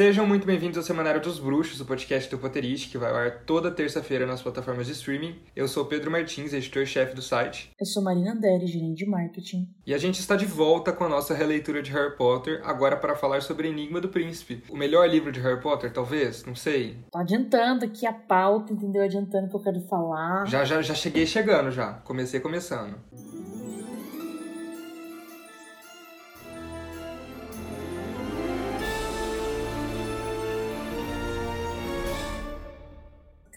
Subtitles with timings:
[0.00, 3.44] Sejam muito bem-vindos ao Semanário dos Bruxos, o podcast do Potterist, que vai ao ar
[3.44, 5.36] toda terça-feira nas plataformas de streaming.
[5.54, 7.70] Eu sou Pedro Martins, editor-chefe do site.
[7.78, 9.68] Eu sou Marina Anderi, gerente de marketing.
[9.86, 13.14] E a gente está de volta com a nossa releitura de Harry Potter, agora para
[13.14, 14.64] falar sobre Enigma do Príncipe.
[14.70, 16.46] O melhor livro de Harry Potter, talvez?
[16.46, 16.96] Não sei.
[17.12, 19.02] Tô adiantando aqui a pauta, entendeu?
[19.02, 20.46] Adiantando o que eu quero falar.
[20.46, 21.92] Já, já, já cheguei chegando, já.
[22.04, 22.96] Comecei começando.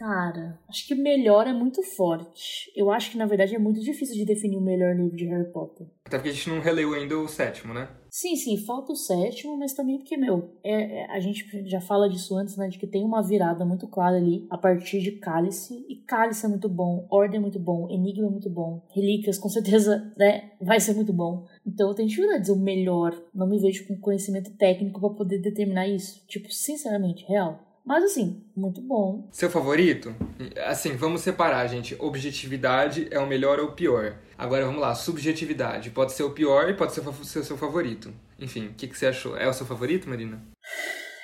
[0.03, 2.70] Cara, acho que melhor é muito forte.
[2.75, 5.49] Eu acho que, na verdade, é muito difícil de definir o melhor livro de Harry
[5.49, 5.88] Potter.
[6.03, 7.88] Até porque a gente não releu ainda o sétimo, né?
[8.09, 12.09] Sim, sim, falta o sétimo, mas também porque, meu, é, é, a gente já fala
[12.09, 12.67] disso antes, né?
[12.67, 15.85] De que tem uma virada muito clara ali a partir de Cálice.
[15.88, 19.48] E Cálice é muito bom, Ordem é muito bom, Enigma é muito bom, Relíquias com
[19.48, 20.51] certeza, né?
[20.59, 21.45] Vai ser muito bom.
[21.65, 23.17] Então eu tenho dificuldade de dizer o melhor.
[23.34, 26.21] Não me vejo com conhecimento técnico para poder determinar isso.
[26.27, 27.73] Tipo, sinceramente, real.
[27.86, 29.28] Mas assim, muito bom.
[29.32, 30.16] Seu favorito?
[30.66, 31.96] Assim, vamos separar, gente.
[31.99, 34.18] Objetividade é o melhor ou o pior.
[34.38, 35.90] Agora vamos lá, subjetividade.
[35.90, 38.13] Pode ser o pior e pode ser o seu favorito.
[38.40, 39.35] Enfim, o que, que você achou?
[39.38, 40.41] É o seu favorito, Marina?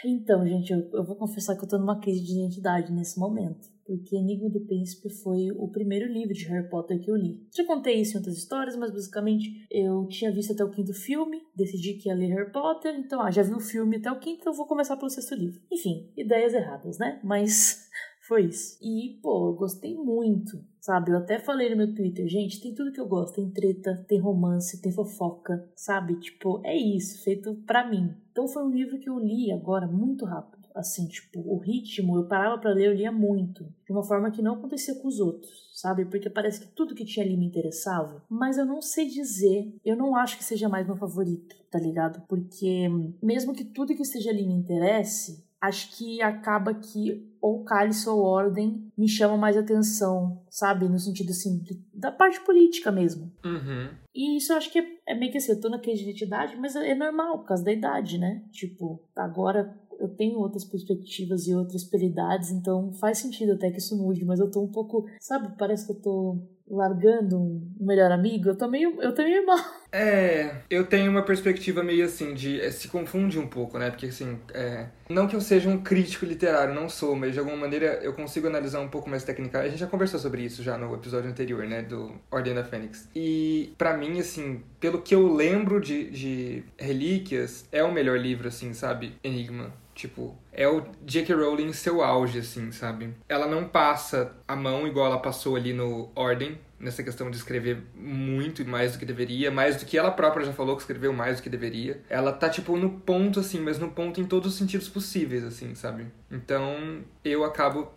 [0.05, 3.78] Então, gente, eu, eu vou confessar que eu tô numa crise de identidade nesse momento
[3.89, 7.43] porque Enigma do Príncipe foi o primeiro livro de Harry Potter que eu li.
[7.51, 11.41] Já contei isso em outras histórias, mas basicamente eu tinha visto até o quinto filme,
[11.55, 14.41] decidi que ia ler Harry Potter, então ah, já vi o filme até o quinto,
[14.41, 15.59] então vou começar pelo sexto livro.
[15.71, 17.19] Enfim, ideias erradas, né?
[17.23, 17.89] Mas
[18.27, 18.77] foi isso.
[18.79, 21.09] E, pô, eu gostei muito, sabe?
[21.09, 23.37] Eu até falei no meu Twitter, gente, tem tudo que eu gosto.
[23.37, 26.19] Tem treta, tem romance, tem fofoca, sabe?
[26.19, 28.13] Tipo, é isso, feito pra mim.
[28.31, 32.25] Então foi um livro que eu li agora muito rápido assim, tipo, o ritmo, eu
[32.25, 35.69] parava para ler, eu lia muito, de uma forma que não acontecia com os outros,
[35.73, 36.05] sabe?
[36.05, 39.95] Porque parece que tudo que tinha ali me interessava, mas eu não sei dizer, eu
[39.95, 42.25] não acho que seja mais meu favorito, tá ligado?
[42.27, 42.87] Porque
[43.21, 48.21] mesmo que tudo que esteja ali me interesse, acho que acaba que ou cálice ou
[48.21, 50.87] ordem me chama mais atenção, sabe?
[50.87, 51.61] No sentido assim,
[51.93, 53.31] da parte política mesmo.
[53.43, 53.89] Uhum.
[54.13, 56.09] E isso eu acho que é, é meio que assim, eu tô na crise de
[56.09, 58.43] identidade, mas é normal, por causa da idade, né?
[58.51, 63.97] Tipo, agora eu tenho outras perspectivas e outras prioridades, então faz sentido até que isso
[63.97, 66.37] mude, mas eu tô um pouco, sabe, parece que eu tô
[66.69, 69.57] largando um melhor amigo, eu tô meio, eu tô meio mal.
[69.91, 73.89] É, eu tenho uma perspectiva meio assim de é, se confunde um pouco, né?
[73.89, 77.57] Porque assim, é, não que eu seja um crítico literário, não sou, mas de alguma
[77.57, 79.61] maneira eu consigo analisar um pouco mais técnica.
[79.61, 83.09] A gente já conversou sobre isso já no episódio anterior, né, do Ordem da Fênix.
[83.15, 88.47] E para mim, assim, pelo que eu lembro de, de Relíquias, é o melhor livro,
[88.47, 89.13] assim, sabe?
[89.23, 89.73] Enigma.
[89.99, 91.35] Tipo, é o J.K.
[91.35, 93.13] Rowling em seu auge, assim, sabe?
[93.27, 97.83] Ela não passa a mão igual ela passou ali no Ordem, nessa questão de escrever
[97.93, 101.35] muito mais do que deveria, mais do que ela própria já falou que escreveu mais
[101.35, 102.01] do que deveria.
[102.09, 105.75] Ela tá, tipo, no ponto, assim, mas no ponto em todos os sentidos possíveis, assim,
[105.75, 106.07] sabe?
[106.31, 107.91] Então, eu acabo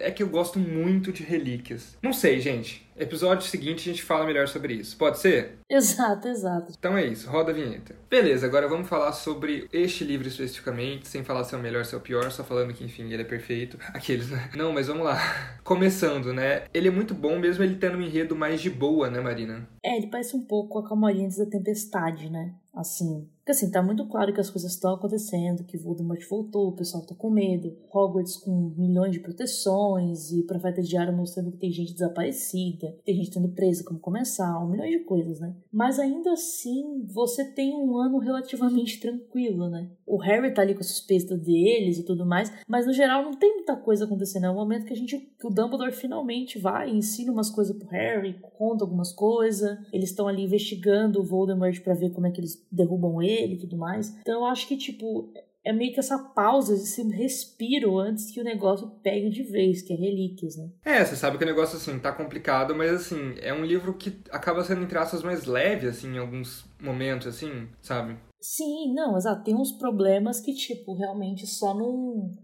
[0.00, 1.96] é que eu gosto muito de relíquias.
[2.02, 2.84] Não sei, gente.
[2.96, 4.96] Episódio seguinte a gente fala melhor sobre isso.
[4.96, 5.58] Pode ser?
[5.68, 6.72] Exato, exato.
[6.78, 7.96] Então é isso, roda a vinheta.
[8.08, 11.94] Beleza, agora vamos falar sobre este livro especificamente, sem falar se é o melhor, se
[11.94, 13.76] é o pior, só falando que, enfim, ele é perfeito.
[13.92, 14.50] Aqueles, né?
[14.54, 15.18] Não, mas vamos lá.
[15.64, 16.64] Começando, né?
[16.72, 19.68] Ele é muito bom mesmo ele tendo um enredo mais de boa, né, Marina?
[19.82, 22.54] É, ele parece um pouco a Calmaria antes da tempestade, né?
[22.72, 26.72] Assim, porque assim, tá muito claro que as coisas estão acontecendo, que Voldemort voltou, o
[26.74, 31.70] pessoal tá com medo, Hogwarts com milhões de proteções, e Profeta Diário mostrando que tem
[31.70, 35.54] gente desaparecida, tem gente sendo presa como comensal, milhões de coisas, né?
[35.70, 39.90] Mas ainda assim, você tem um ano relativamente tranquilo, né?
[40.06, 43.34] O Harry tá ali com a suspeita deles e tudo mais, mas no geral não
[43.34, 44.46] tem muita coisa acontecendo.
[44.46, 47.88] É o momento que a gente, que o Dumbledore finalmente vai ensina umas coisas pro
[47.88, 52.40] Harry, conta algumas coisas, eles estão ali investigando o Voldemort para ver como é que
[52.40, 54.14] eles derrubam ele dele e tudo mais.
[54.20, 55.32] Então eu acho que, tipo,
[55.64, 59.94] é meio que essa pausa, esse respiro antes que o negócio pegue de vez, que
[59.94, 60.68] é relíquias, né?
[60.84, 64.14] É, você sabe que o negócio, assim, tá complicado, mas, assim, é um livro que
[64.30, 68.16] acaba sendo, entre aspas, mais leve, assim, em alguns momentos, assim, sabe?
[68.44, 69.42] Sim, não, exato.
[69.42, 71.74] Tem uns problemas que, tipo, realmente só.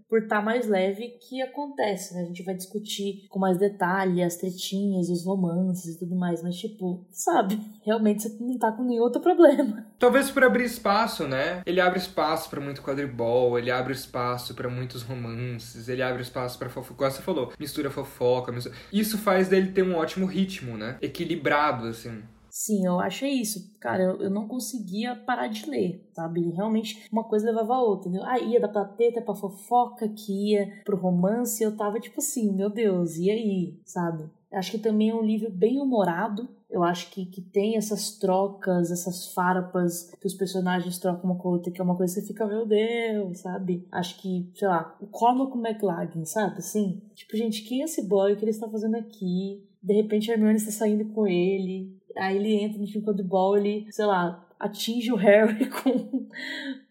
[0.09, 2.23] Por estar tá mais leve que acontece, né?
[2.23, 6.57] A gente vai discutir com mais detalhe as tretinhas, os romances e tudo mais, mas,
[6.57, 7.61] tipo, sabe?
[7.85, 9.87] Realmente você não tá com nenhum outro problema.
[10.01, 11.63] Talvez por abrir espaço, né?
[11.67, 16.59] Ele abre espaço para muito quadribol, ele abre espaço para muitos romances, ele abre espaço
[16.59, 16.95] para fofoca.
[16.97, 18.51] Como você falou, mistura fofoca.
[18.51, 18.75] Mistura...
[18.91, 20.97] Isso faz dele ter um ótimo ritmo, né?
[21.03, 22.23] Equilibrado, assim.
[22.63, 23.75] Sim, eu achei isso.
[23.81, 26.51] Cara, eu, eu não conseguia parar de ler, sabe?
[26.51, 28.27] Realmente, uma coisa levava a outra, entendeu?
[28.29, 32.69] Ah, ia da plateta pra fofoca, que ia pro romance, eu tava tipo assim, meu
[32.69, 34.29] Deus, e aí, sabe?
[34.53, 38.91] Acho que também é um livro bem humorado, Eu acho que, que tem essas trocas,
[38.93, 42.21] essas farpas que os personagens trocam uma com a outra, que é uma coisa que
[42.21, 43.89] você fica, meu Deus, sabe?
[43.91, 46.59] Acho que, sei lá, o Cormac McLaggen, sabe?
[46.59, 48.33] Assim, tipo, gente, quem é esse boy?
[48.33, 49.65] O que ele está fazendo aqui?
[49.83, 51.99] De repente a Hermione está saindo com ele.
[52.17, 56.29] Aí ele entra no time de ball, ele, sei lá, atinge o Harry com,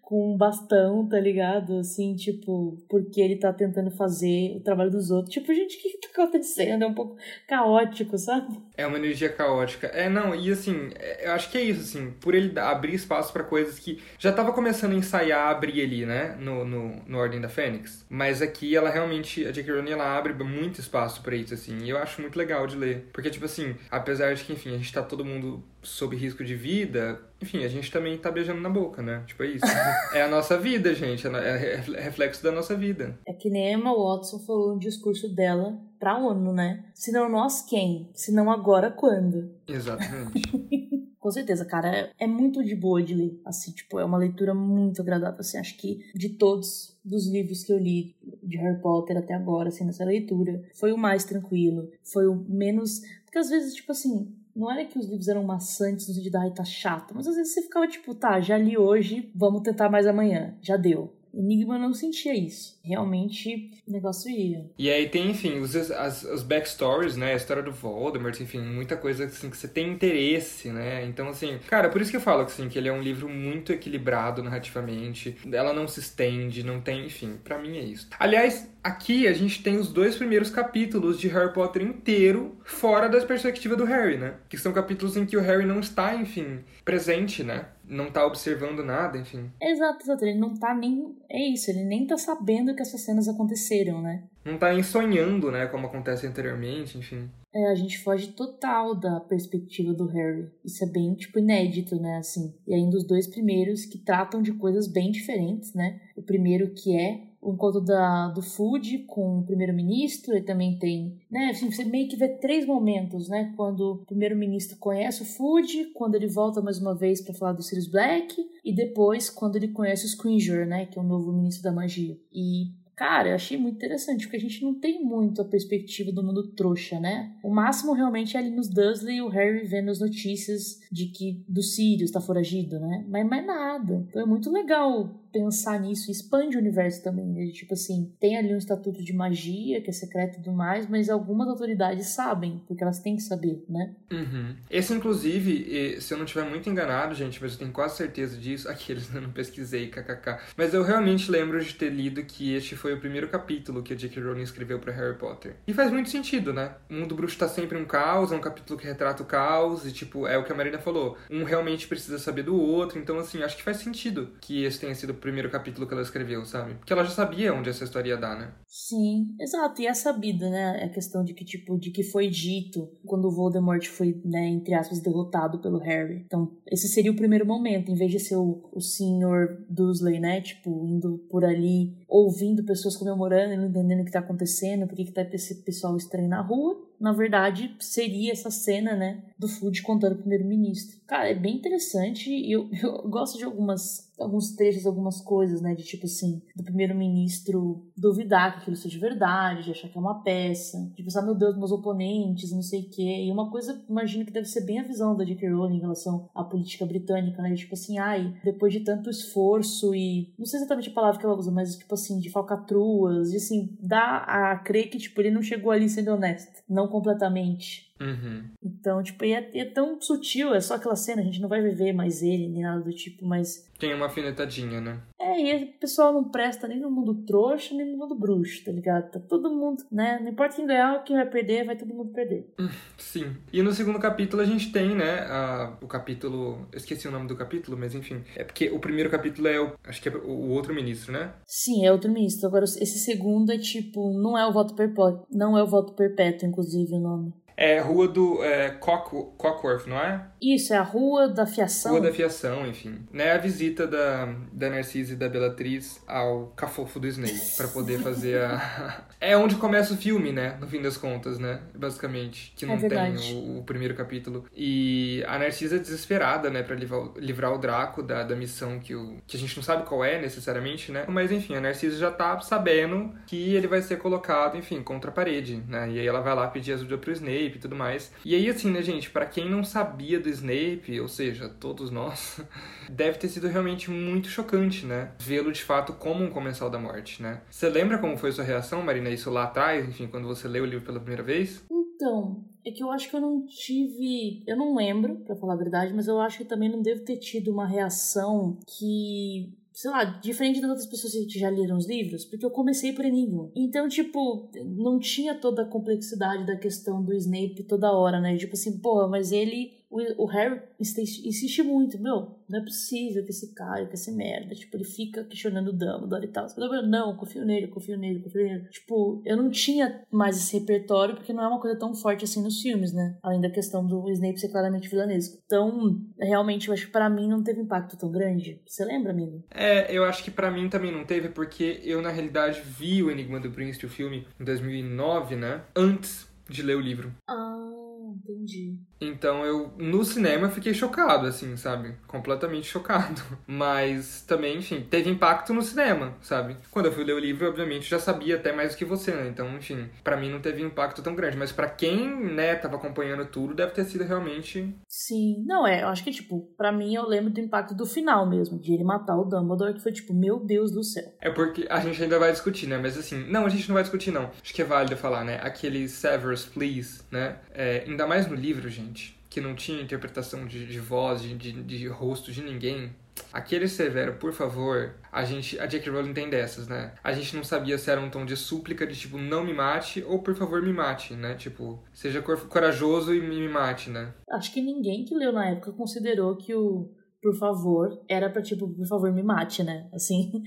[0.10, 1.78] com um bastão, tá ligado?
[1.78, 5.32] Assim, tipo, porque ele tá tentando fazer o trabalho dos outros.
[5.32, 6.84] Tipo, gente, o que, que tá acontecendo?
[6.84, 7.16] É um pouco
[7.48, 8.60] caótico, sabe?
[8.76, 9.86] É uma energia caótica.
[9.86, 13.32] É, não, e assim, é, eu acho que é isso, assim, por ele abrir espaço
[13.32, 17.40] para coisas que já tava começando a ensaiar abrir ali, né, no, no, no Ordem
[17.40, 18.04] da Fênix.
[18.10, 19.72] Mas aqui ela realmente, a J.K.
[19.72, 23.08] Rowling, ela abre muito espaço para isso, assim, e eu acho muito legal de ler.
[23.14, 26.56] Porque, tipo assim, apesar de que, enfim, a gente tá todo mundo sob risco de
[26.56, 29.24] vida, enfim, a gente também tá beijando na boca, né?
[29.26, 29.66] Tipo, é isso.
[30.14, 31.28] é a nossa vida, gente.
[31.28, 33.18] É, é reflexo da nossa vida.
[33.26, 36.86] É que nem Emma Watson falou no discurso dela pra ONU, né?
[36.94, 38.10] Se não nós, quem?
[38.14, 39.52] Se não agora, quando?
[39.68, 40.50] Exatamente.
[41.20, 43.42] Com certeza, cara, é, é muito de boa de ler.
[43.44, 45.40] Assim, tipo, é uma leitura muito agradável.
[45.42, 49.68] Assim, acho que de todos dos livros que eu li de Harry Potter até agora,
[49.68, 51.92] assim, nessa leitura, foi o mais tranquilo.
[52.04, 53.02] Foi o menos.
[53.26, 56.38] Porque às vezes, tipo assim, não era que os livros eram maçantes no sentido de,
[56.38, 59.90] ai, tá chato, mas às vezes você ficava tipo, tá, já li hoje, vamos tentar
[59.90, 61.14] mais amanhã, já deu.
[61.34, 62.80] Enigma não sentia isso.
[62.84, 64.66] Realmente o negócio ia.
[64.78, 67.34] E aí tem, enfim, os, as, os backstories, né?
[67.34, 71.06] A história do Voldemort, enfim, muita coisa assim que você tem interesse, né?
[71.06, 73.72] Então, assim, cara, por isso que eu falo assim, que ele é um livro muito
[73.72, 75.38] equilibrado narrativamente.
[75.52, 78.08] Ela não se estende, não tem, enfim, para mim é isso.
[78.20, 83.20] Aliás, aqui a gente tem os dois primeiros capítulos de Harry Potter inteiro fora da
[83.26, 84.36] perspectiva do Harry, né?
[84.48, 87.68] Que são capítulos em que o Harry não está, enfim, presente, né?
[87.90, 89.52] Não tá observando nada, enfim.
[89.62, 90.24] Exato, exato.
[90.24, 91.18] Ele não tá nem.
[91.30, 94.24] É isso, ele nem tá sabendo que essas cenas aconteceram, né?
[94.46, 95.66] Não tá nem sonhando, né?
[95.66, 97.30] Como acontece anteriormente, enfim.
[97.54, 100.50] É, a gente foge total da perspectiva do Harry.
[100.64, 102.18] Isso é bem, tipo, inédito, né?
[102.18, 102.54] Assim.
[102.68, 106.00] E ainda os dois primeiros que tratam de coisas bem diferentes, né?
[106.16, 111.18] O primeiro que é o encontro da, do Food com o primeiro-ministro, e também tem,
[111.32, 115.92] né, assim, você meio que vê três momentos, né, quando o primeiro-ministro conhece o Food,
[115.94, 119.70] quando ele volta mais uma vez para falar do Sirius Black, e depois quando ele
[119.70, 122.18] conhece o Scringer, né, que é o novo ministro da magia.
[122.34, 126.22] E Cara, eu achei muito interessante, porque a gente não tem muito a perspectiva do
[126.22, 127.34] mundo trouxa, né?
[127.42, 131.42] O máximo realmente é ali nos Dursley e o Harry vendo as notícias de que
[131.48, 133.06] do Sirius tá foragido, né?
[133.08, 134.06] Mas mais nada.
[134.10, 137.28] Então é muito legal pensar nisso, expande o universo também.
[137.28, 137.48] Né?
[137.52, 141.10] Tipo assim, tem ali um estatuto de magia, que é secreto e tudo mais, mas
[141.10, 143.96] algumas autoridades sabem, porque elas têm que saber, né?
[144.12, 144.56] Uhum.
[144.70, 148.68] Esse, inclusive, se eu não estiver muito enganado, gente, mas eu tenho quase certeza disso,
[148.70, 150.40] aqueles eu não pesquisei, kkk.
[150.58, 153.96] Mas eu realmente lembro de ter lido que este foi o primeiro capítulo que a
[153.96, 154.22] J.K.
[154.22, 155.56] Rowling escreveu para Harry Potter.
[155.68, 156.76] E faz muito sentido, né?
[156.90, 159.92] O mundo bruxo tá sempre um caos, é um capítulo que retrata o caos, e
[159.92, 161.18] tipo, é o que a Marina falou.
[161.30, 164.96] Um realmente precisa saber do outro, então assim, acho que faz sentido que esse tenha
[164.96, 166.76] sido primeiro capítulo que ela escreveu, sabe?
[166.76, 168.52] Porque ela já sabia onde essa história ia dar, né?
[168.68, 169.82] Sim, exato.
[169.82, 170.84] E é sabida, né?
[170.84, 174.74] A questão de que, tipo, de que foi dito quando o Voldemort foi, né, entre
[174.74, 176.24] aspas, derrotado pelo Harry.
[176.26, 180.42] Então, esse seria o primeiro momento, em vez de ser o, o senhor Dursley, né?
[180.42, 184.96] Tipo, indo por ali, ouvindo pessoas comemorando e não entendendo o que tá acontecendo, por
[184.96, 189.48] que, que tá esse pessoal estranho na rua na verdade, seria essa cena, né, do
[189.48, 191.00] Food contando o primeiro-ministro.
[191.08, 195.74] Cara, é bem interessante e eu, eu gosto de algumas alguns trechos, algumas coisas, né?
[195.74, 200.22] De tipo assim, do primeiro-ministro duvidar que aquilo seja verdade, de achar que é uma
[200.22, 203.26] peça, de pensar, meu Deus, meus oponentes, não sei o quê.
[203.26, 205.50] E uma coisa, imagino que deve ser bem a visão da J.K.
[205.50, 207.52] Rowling em relação à política britânica, né?
[207.52, 210.34] De, tipo assim, ai, depois de tanto esforço e.
[210.38, 213.78] Não sei exatamente a palavra que ela usa, mas tipo assim, de falcatruas, de assim,
[213.80, 216.62] dá a crer que, tipo, ele não chegou ali sendo honesto.
[216.68, 217.89] Não completamente.
[218.00, 218.50] Uhum.
[218.64, 221.94] Então, tipo, é, é tão sutil, é só aquela cena, a gente não vai viver
[221.94, 223.68] mais ele, nem nada do tipo, mas.
[223.78, 225.00] Tem uma afinetadinha, né?
[225.20, 228.72] É, e o pessoal não presta nem no mundo trouxa, nem no mundo bruxo, tá
[228.72, 229.12] ligado?
[229.12, 230.20] Tá todo mundo, né?
[230.22, 232.54] Não importa quem ganhar, quem vai perder, vai todo mundo perder.
[232.98, 233.36] Sim.
[233.52, 236.68] E no segundo capítulo a gente tem, né, a, o capítulo.
[236.72, 238.24] Eu esqueci o nome do capítulo, mas enfim.
[238.36, 239.74] É porque o primeiro capítulo é o.
[239.84, 241.34] Acho que é o outro ministro, né?
[241.46, 242.48] Sim, é outro ministro.
[242.48, 244.14] Agora, esse segundo é tipo.
[244.20, 245.26] Não é o voto perpétuo.
[245.32, 247.34] Não é o voto perpétuo, inclusive, o nome.
[247.62, 250.26] É Rua do é, Cock, Cockworth, não é?
[250.42, 251.94] Isso, é a Rua da Fiação.
[251.94, 253.00] Rua da Fiação, enfim.
[253.12, 258.00] Né, a visita da, da Narcisa e da Bellatriz ao cafofo do Snape, para poder
[258.04, 259.04] fazer a...
[259.20, 260.58] é onde começa o filme, né?
[260.60, 261.62] No fim das contas, né?
[261.76, 262.54] Basicamente.
[262.56, 264.46] Que não é tem o, o, primeiro capítulo.
[264.56, 266.64] E a Narcisa é desesperada, né?
[266.64, 269.86] Pra livrar, livrar o Draco da, da missão que, o, que a gente não sabe
[269.86, 271.06] qual é, necessariamente, né?
[271.08, 275.14] Mas, enfim, a Narcisa já tá sabendo que ele vai ser colocado, enfim, contra a
[275.14, 275.90] parede, né?
[275.90, 278.12] E aí ela vai lá pedir ajuda pro Snape Snape e tudo mais.
[278.26, 282.42] E aí, assim, né, gente, para quem não sabia do Snape, ou seja, todos nós,
[282.90, 285.12] deve ter sido realmente muito chocante, né?
[285.20, 287.42] Vê-lo de fato como um comensal da morte, né?
[287.50, 290.68] Você lembra como foi sua reação, Marina, isso lá atrás, enfim, quando você leu o
[290.68, 291.64] livro pela primeira vez?
[291.72, 294.44] Então, é que eu acho que eu não tive.
[294.48, 297.18] Eu não lembro, para falar a verdade, mas eu acho que também não devo ter
[297.18, 302.26] tido uma reação que sei lá, diferente das outras pessoas que já leram os livros,
[302.26, 303.50] porque eu comecei por Enigma.
[303.56, 308.36] Então, tipo, não tinha toda a complexidade da questão do Snape toda hora, né?
[308.36, 313.32] Tipo assim, pô, mas ele o, o Harry insiste muito, meu, não é possível que
[313.32, 316.48] esse cara, que esse merda, tipo, ele fica questionando o Dumbledore e tal.
[316.58, 318.68] Eu não, confio nele, confio nele, confio nele.
[318.70, 322.44] Tipo, eu não tinha mais esse repertório porque não é uma coisa tão forte assim
[322.44, 323.18] nos filmes, né?
[323.24, 325.42] Além da questão do Snape ser claramente vilanesco.
[325.46, 328.62] Então, realmente, eu acho que pra mim não teve impacto tão grande.
[328.66, 329.44] Você lembra, amigo?
[329.52, 333.10] É, eu acho que pra mim também não teve porque eu, na realidade, vi o
[333.10, 335.64] Enigma do Príncipe, o filme, em 2009, né?
[335.76, 337.12] Antes de ler o livro.
[337.28, 338.78] Ah entendi.
[339.02, 341.96] Então eu, no cinema, fiquei chocado, assim, sabe?
[342.08, 343.22] Completamente chocado.
[343.48, 346.58] Mas também, enfim, teve impacto no cinema, sabe?
[346.72, 349.28] Quando eu fui ler o livro, obviamente, já sabia até mais do que você, né?
[349.28, 351.38] Então, enfim, para mim não teve impacto tão grande.
[351.38, 354.76] Mas para quem, né, tava acompanhando tudo, deve ter sido realmente.
[354.88, 358.30] Sim, não, é, eu acho que, tipo, para mim eu lembro do impacto do final
[358.30, 361.06] mesmo, de ele matar o Dumbledore, que foi tipo, meu Deus do céu.
[361.22, 362.78] É porque a gente ainda vai discutir, né?
[362.78, 364.30] Mas assim, não, a gente não vai discutir, não.
[364.42, 365.40] Acho que é válido falar, né?
[365.42, 367.38] Aquele Severus Please, né?
[367.54, 371.52] É, ainda mais no livro, gente, que não tinha interpretação de, de voz, de, de,
[371.52, 372.96] de, rosto de ninguém.
[373.34, 375.92] Aquele Severo, por favor, a gente, a J.K.
[375.92, 376.94] Rowling tem dessas, né?
[377.04, 380.02] A gente não sabia se era um tom de súplica, de tipo, não me mate,
[380.08, 381.36] ou por favor me mate, né?
[381.36, 384.14] Tipo, seja corajoso e me mate, né?
[384.32, 386.90] Acho que ninguém que leu na época considerou que o
[387.22, 389.90] por favor era pra tipo, por favor me mate, né?
[389.94, 390.44] Assim.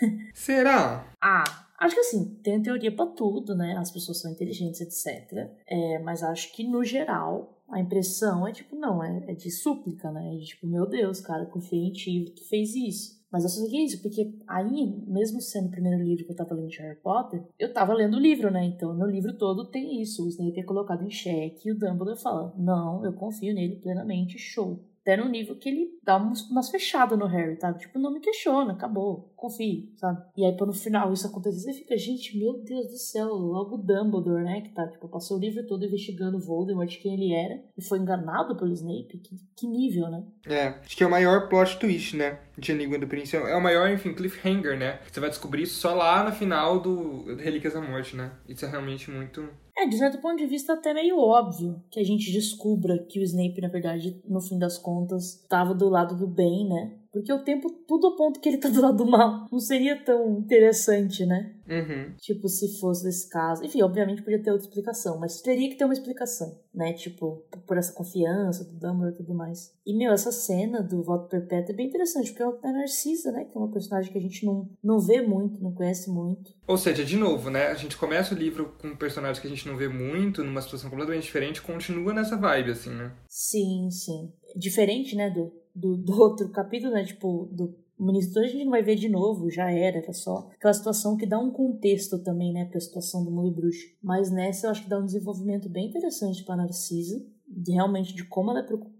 [0.32, 1.12] Será?
[1.20, 3.76] ah, Acho que assim, tem teoria para tudo, né?
[3.76, 5.50] As pessoas são inteligentes, etc.
[5.66, 10.10] É, mas acho que no geral a impressão é tipo, não, é, é de súplica,
[10.10, 10.34] né?
[10.34, 13.22] É de, tipo, meu Deus, cara, confiei em ti, tu fez isso.
[13.30, 16.54] Mas eu só sei isso, porque aí, mesmo sendo o primeiro livro que eu tava
[16.54, 18.64] lendo de Harry Potter, eu tava lendo o livro, né?
[18.64, 20.24] Então, no livro todo tem isso.
[20.24, 24.38] O Snape é colocado em xeque e o Dumbledore fala, não, eu confio nele plenamente,
[24.38, 24.82] show.
[25.04, 27.74] Até no nível que ele dá umas, umas fechadas no Harry, tá?
[27.74, 30.22] Tipo, não me questiona, acabou, confie, sabe?
[30.34, 33.76] E aí, quando no final isso acontecer, você fica, gente, meu Deus do céu, logo
[33.76, 34.62] Dumbledore, né?
[34.62, 37.98] Que tá, tipo, passou o livro todo investigando o Voldemort, quem ele era, e foi
[37.98, 39.18] enganado pelo Snape.
[39.18, 40.24] Que, que nível, né?
[40.46, 42.40] É, acho que é o maior plot twist, né?
[42.56, 43.36] De Enigma do Príncipe.
[43.36, 45.00] É o maior, enfim, cliffhanger, né?
[45.12, 48.32] Você vai descobrir isso só lá no final do Relíquias da Morte, né?
[48.48, 52.04] Isso é realmente muito é, de certo ponto de vista, até meio óbvio que a
[52.04, 56.26] gente descubra que o Snape, na verdade, no fim das contas, estava do lado do
[56.26, 56.92] bem, né?
[57.14, 59.46] Porque o tempo tudo aponta que ele tá do lado do mal.
[59.52, 61.54] Não seria tão interessante, né?
[61.68, 62.12] Uhum.
[62.18, 63.64] Tipo, se fosse desse caso.
[63.64, 66.92] Enfim, obviamente podia ter outra explicação, mas teria que ter uma explicação, né?
[66.92, 69.72] Tipo, por essa confiança do Dumbledore e tudo mais.
[69.86, 73.44] E, meu, essa cena do voto perpétuo é bem interessante, porque é a Narcisa, né?
[73.44, 76.52] Que é uma personagem que a gente não, não vê muito, não conhece muito.
[76.66, 77.68] Ou seja, de novo, né?
[77.68, 80.60] A gente começa o livro com um personagem que a gente não vê muito, numa
[80.60, 83.12] situação completamente diferente, continua nessa vibe, assim, né?
[83.28, 84.32] Sim, sim.
[84.56, 87.04] Diferente, né, do, do, do outro capítulo, né?
[87.04, 90.74] Tipo, do ministro a gente não vai ver de novo, já era, era só aquela
[90.74, 93.86] situação que dá um contexto também, né, pra situação do mundo bruxo.
[94.02, 98.24] Mas nessa eu acho que dá um desenvolvimento bem interessante pra Narcisa de, realmente de
[98.24, 98.93] como ela é preocupada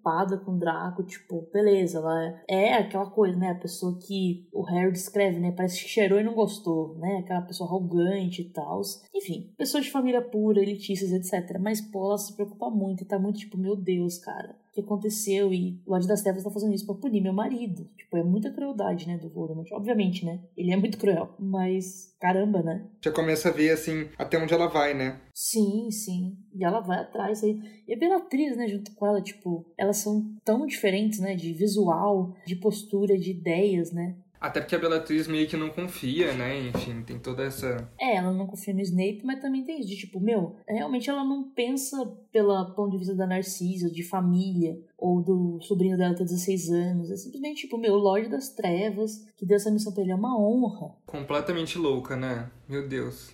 [0.44, 4.62] com o Draco, tipo, beleza, ela é, é aquela coisa, né, a pessoa que o
[4.62, 8.80] Harry descreve, né, parece que cheirou e não gostou, né, aquela pessoa arrogante e tal.
[9.14, 11.58] Enfim, pessoas de família pura, elitistas, etc.
[11.58, 15.52] Mas, pô, ela se preocupa muito e tá muito tipo, meu Deus, cara, que aconteceu
[15.52, 17.88] e o Lorde das Trevas tá fazendo isso pra punir meu marido.
[17.96, 19.70] Tipo, é muita crueldade, né, do Voldemort.
[19.72, 20.40] Obviamente, né?
[20.56, 22.86] Ele é muito cruel, mas caramba, né?
[23.00, 25.20] Já começa a ver, assim, até onde ela vai, né?
[25.32, 26.36] Sim, sim.
[26.54, 27.60] E ela vai atrás aí.
[27.86, 32.34] E a Bellatrix, né, junto com ela, tipo, elas são tão diferentes, né, de visual,
[32.44, 34.16] de postura, de ideias, né?
[34.40, 36.68] Até porque a Bellatrix meio que não confia, né?
[36.68, 37.88] Enfim, tem toda essa.
[37.98, 41.24] É, ela não confia no Snape, mas também tem isso de tipo, meu, realmente ela
[41.24, 41.96] não pensa
[42.30, 47.10] pelo ponto de vista da Narcisa, de família, ou do sobrinho dela ter 16 anos.
[47.10, 50.14] É simplesmente tipo, meu, o Lorde das Trevas, que deu essa missão pra ele é
[50.14, 50.94] uma honra.
[51.06, 52.50] Completamente louca, né?
[52.68, 53.32] Meu Deus.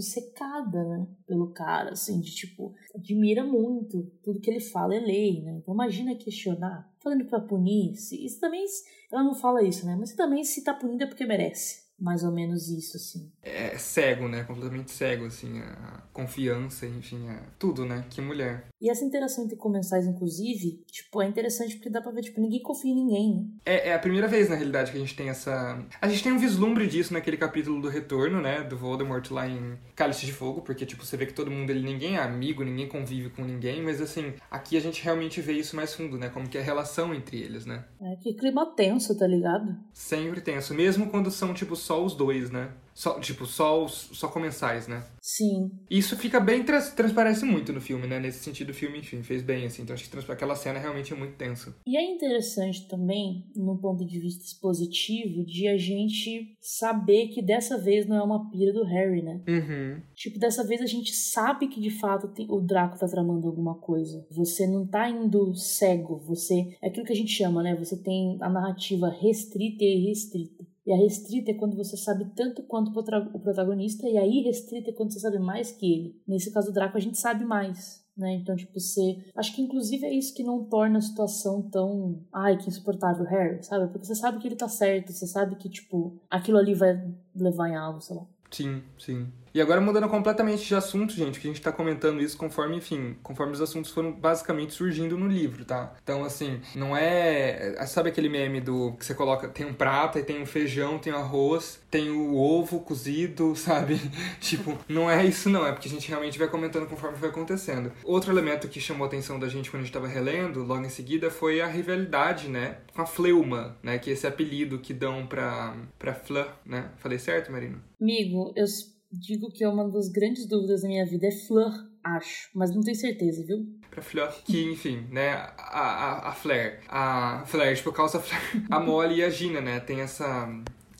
[0.00, 1.06] Obcecada, né?
[1.26, 4.10] Pelo cara, assim, de tipo, admira muito.
[4.22, 5.58] Tudo que ele fala é lei, né?
[5.58, 8.64] Então imagina questionar falando pra punir, se, isso também,
[9.10, 9.96] ela não fala isso, né?
[9.98, 11.88] Mas também se tá punindo é porque merece.
[11.98, 13.30] Mais ou menos isso, assim.
[13.42, 14.42] É, cego, né?
[14.44, 18.06] Completamente cego, assim, a confiança, enfim, a tudo, né?
[18.08, 18.69] Que mulher.
[18.80, 22.62] E essa interação entre comensais, inclusive, tipo, é interessante porque dá pra ver, tipo, ninguém
[22.62, 23.44] confia em ninguém, né?
[23.66, 25.84] É, é a primeira vez, na realidade, que a gente tem essa.
[26.00, 28.62] A gente tem um vislumbre disso naquele capítulo do retorno, né?
[28.62, 31.82] Do Voldemort lá em Cálice de Fogo, porque, tipo, você vê que todo mundo ele
[31.82, 35.76] ninguém é amigo, ninguém convive com ninguém, mas assim, aqui a gente realmente vê isso
[35.76, 36.30] mais fundo, né?
[36.30, 37.84] Como que é a relação entre eles, né?
[38.00, 39.76] É, que clima tenso, tá ligado?
[39.92, 42.72] Sempre tenso, mesmo quando são, tipo, só os dois, né?
[43.00, 45.02] Só, tipo, só, os, só comensais, né?
[45.22, 45.70] Sim.
[45.90, 48.20] Isso fica bem, trans, transparece muito no filme, né?
[48.20, 49.80] Nesse sentido, o filme, enfim, fez bem, assim.
[49.80, 51.74] Então acho que trans, aquela cena realmente é muito tensa.
[51.86, 57.78] E é interessante também, no ponto de vista expositivo, de a gente saber que dessa
[57.78, 59.40] vez não é uma pira do Harry, né?
[59.48, 60.02] Uhum.
[60.14, 63.76] Tipo, dessa vez a gente sabe que de fato tem, o Draco tá tramando alguma
[63.76, 64.26] coisa.
[64.30, 66.76] Você não tá indo cego, você.
[66.82, 67.74] É aquilo que a gente chama, né?
[67.76, 70.66] Você tem a narrativa restrita e irrestrita.
[70.86, 74.92] E a restrita é quando você sabe tanto quanto o protagonista, e a irrestrita é
[74.92, 76.22] quando você sabe mais que ele.
[76.26, 78.00] Nesse caso do Draco, a gente sabe mais.
[78.16, 78.34] Né?
[78.34, 79.24] Então, tipo, você.
[79.34, 82.22] Acho que inclusive é isso que não torna a situação tão.
[82.32, 83.90] Ai, que insuportável, Harry, sabe?
[83.90, 87.68] Porque você sabe que ele tá certo, você sabe que, tipo, aquilo ali vai levar
[87.68, 88.26] em algo, sei lá.
[88.50, 89.26] Sim, sim.
[89.52, 93.16] E agora mudando completamente de assunto, gente, que a gente tá comentando isso conforme, enfim,
[93.22, 95.94] conforme os assuntos foram basicamente surgindo no livro, tá?
[96.02, 97.74] Então, assim, não é.
[97.86, 101.12] Sabe aquele meme do que você coloca, tem um prato, e tem um feijão, tem
[101.12, 104.00] o arroz, tem o ovo cozido, sabe?
[104.40, 107.92] tipo, não é isso, não, é porque a gente realmente vai comentando conforme vai acontecendo.
[108.04, 110.90] Outro elemento que chamou a atenção da gente quando a gente tava relendo, logo em
[110.90, 112.78] seguida, foi a rivalidade, né?
[112.94, 113.98] Com a Fleuma, né?
[113.98, 116.90] Que é esse apelido que dão pra, pra Fleur, né?
[116.98, 117.82] Falei certo, Marina?
[118.00, 118.66] Amigo, eu
[119.10, 122.82] digo que é uma das grandes dúvidas da minha vida é Fleur, acho, mas não
[122.82, 123.66] tenho certeza, viu?
[123.90, 128.80] Pra Fleur, que enfim, né, a, a, a Flair, a Flair, tipo, causa Flair, a
[128.80, 130.48] Molly e a Gina, né, tem essa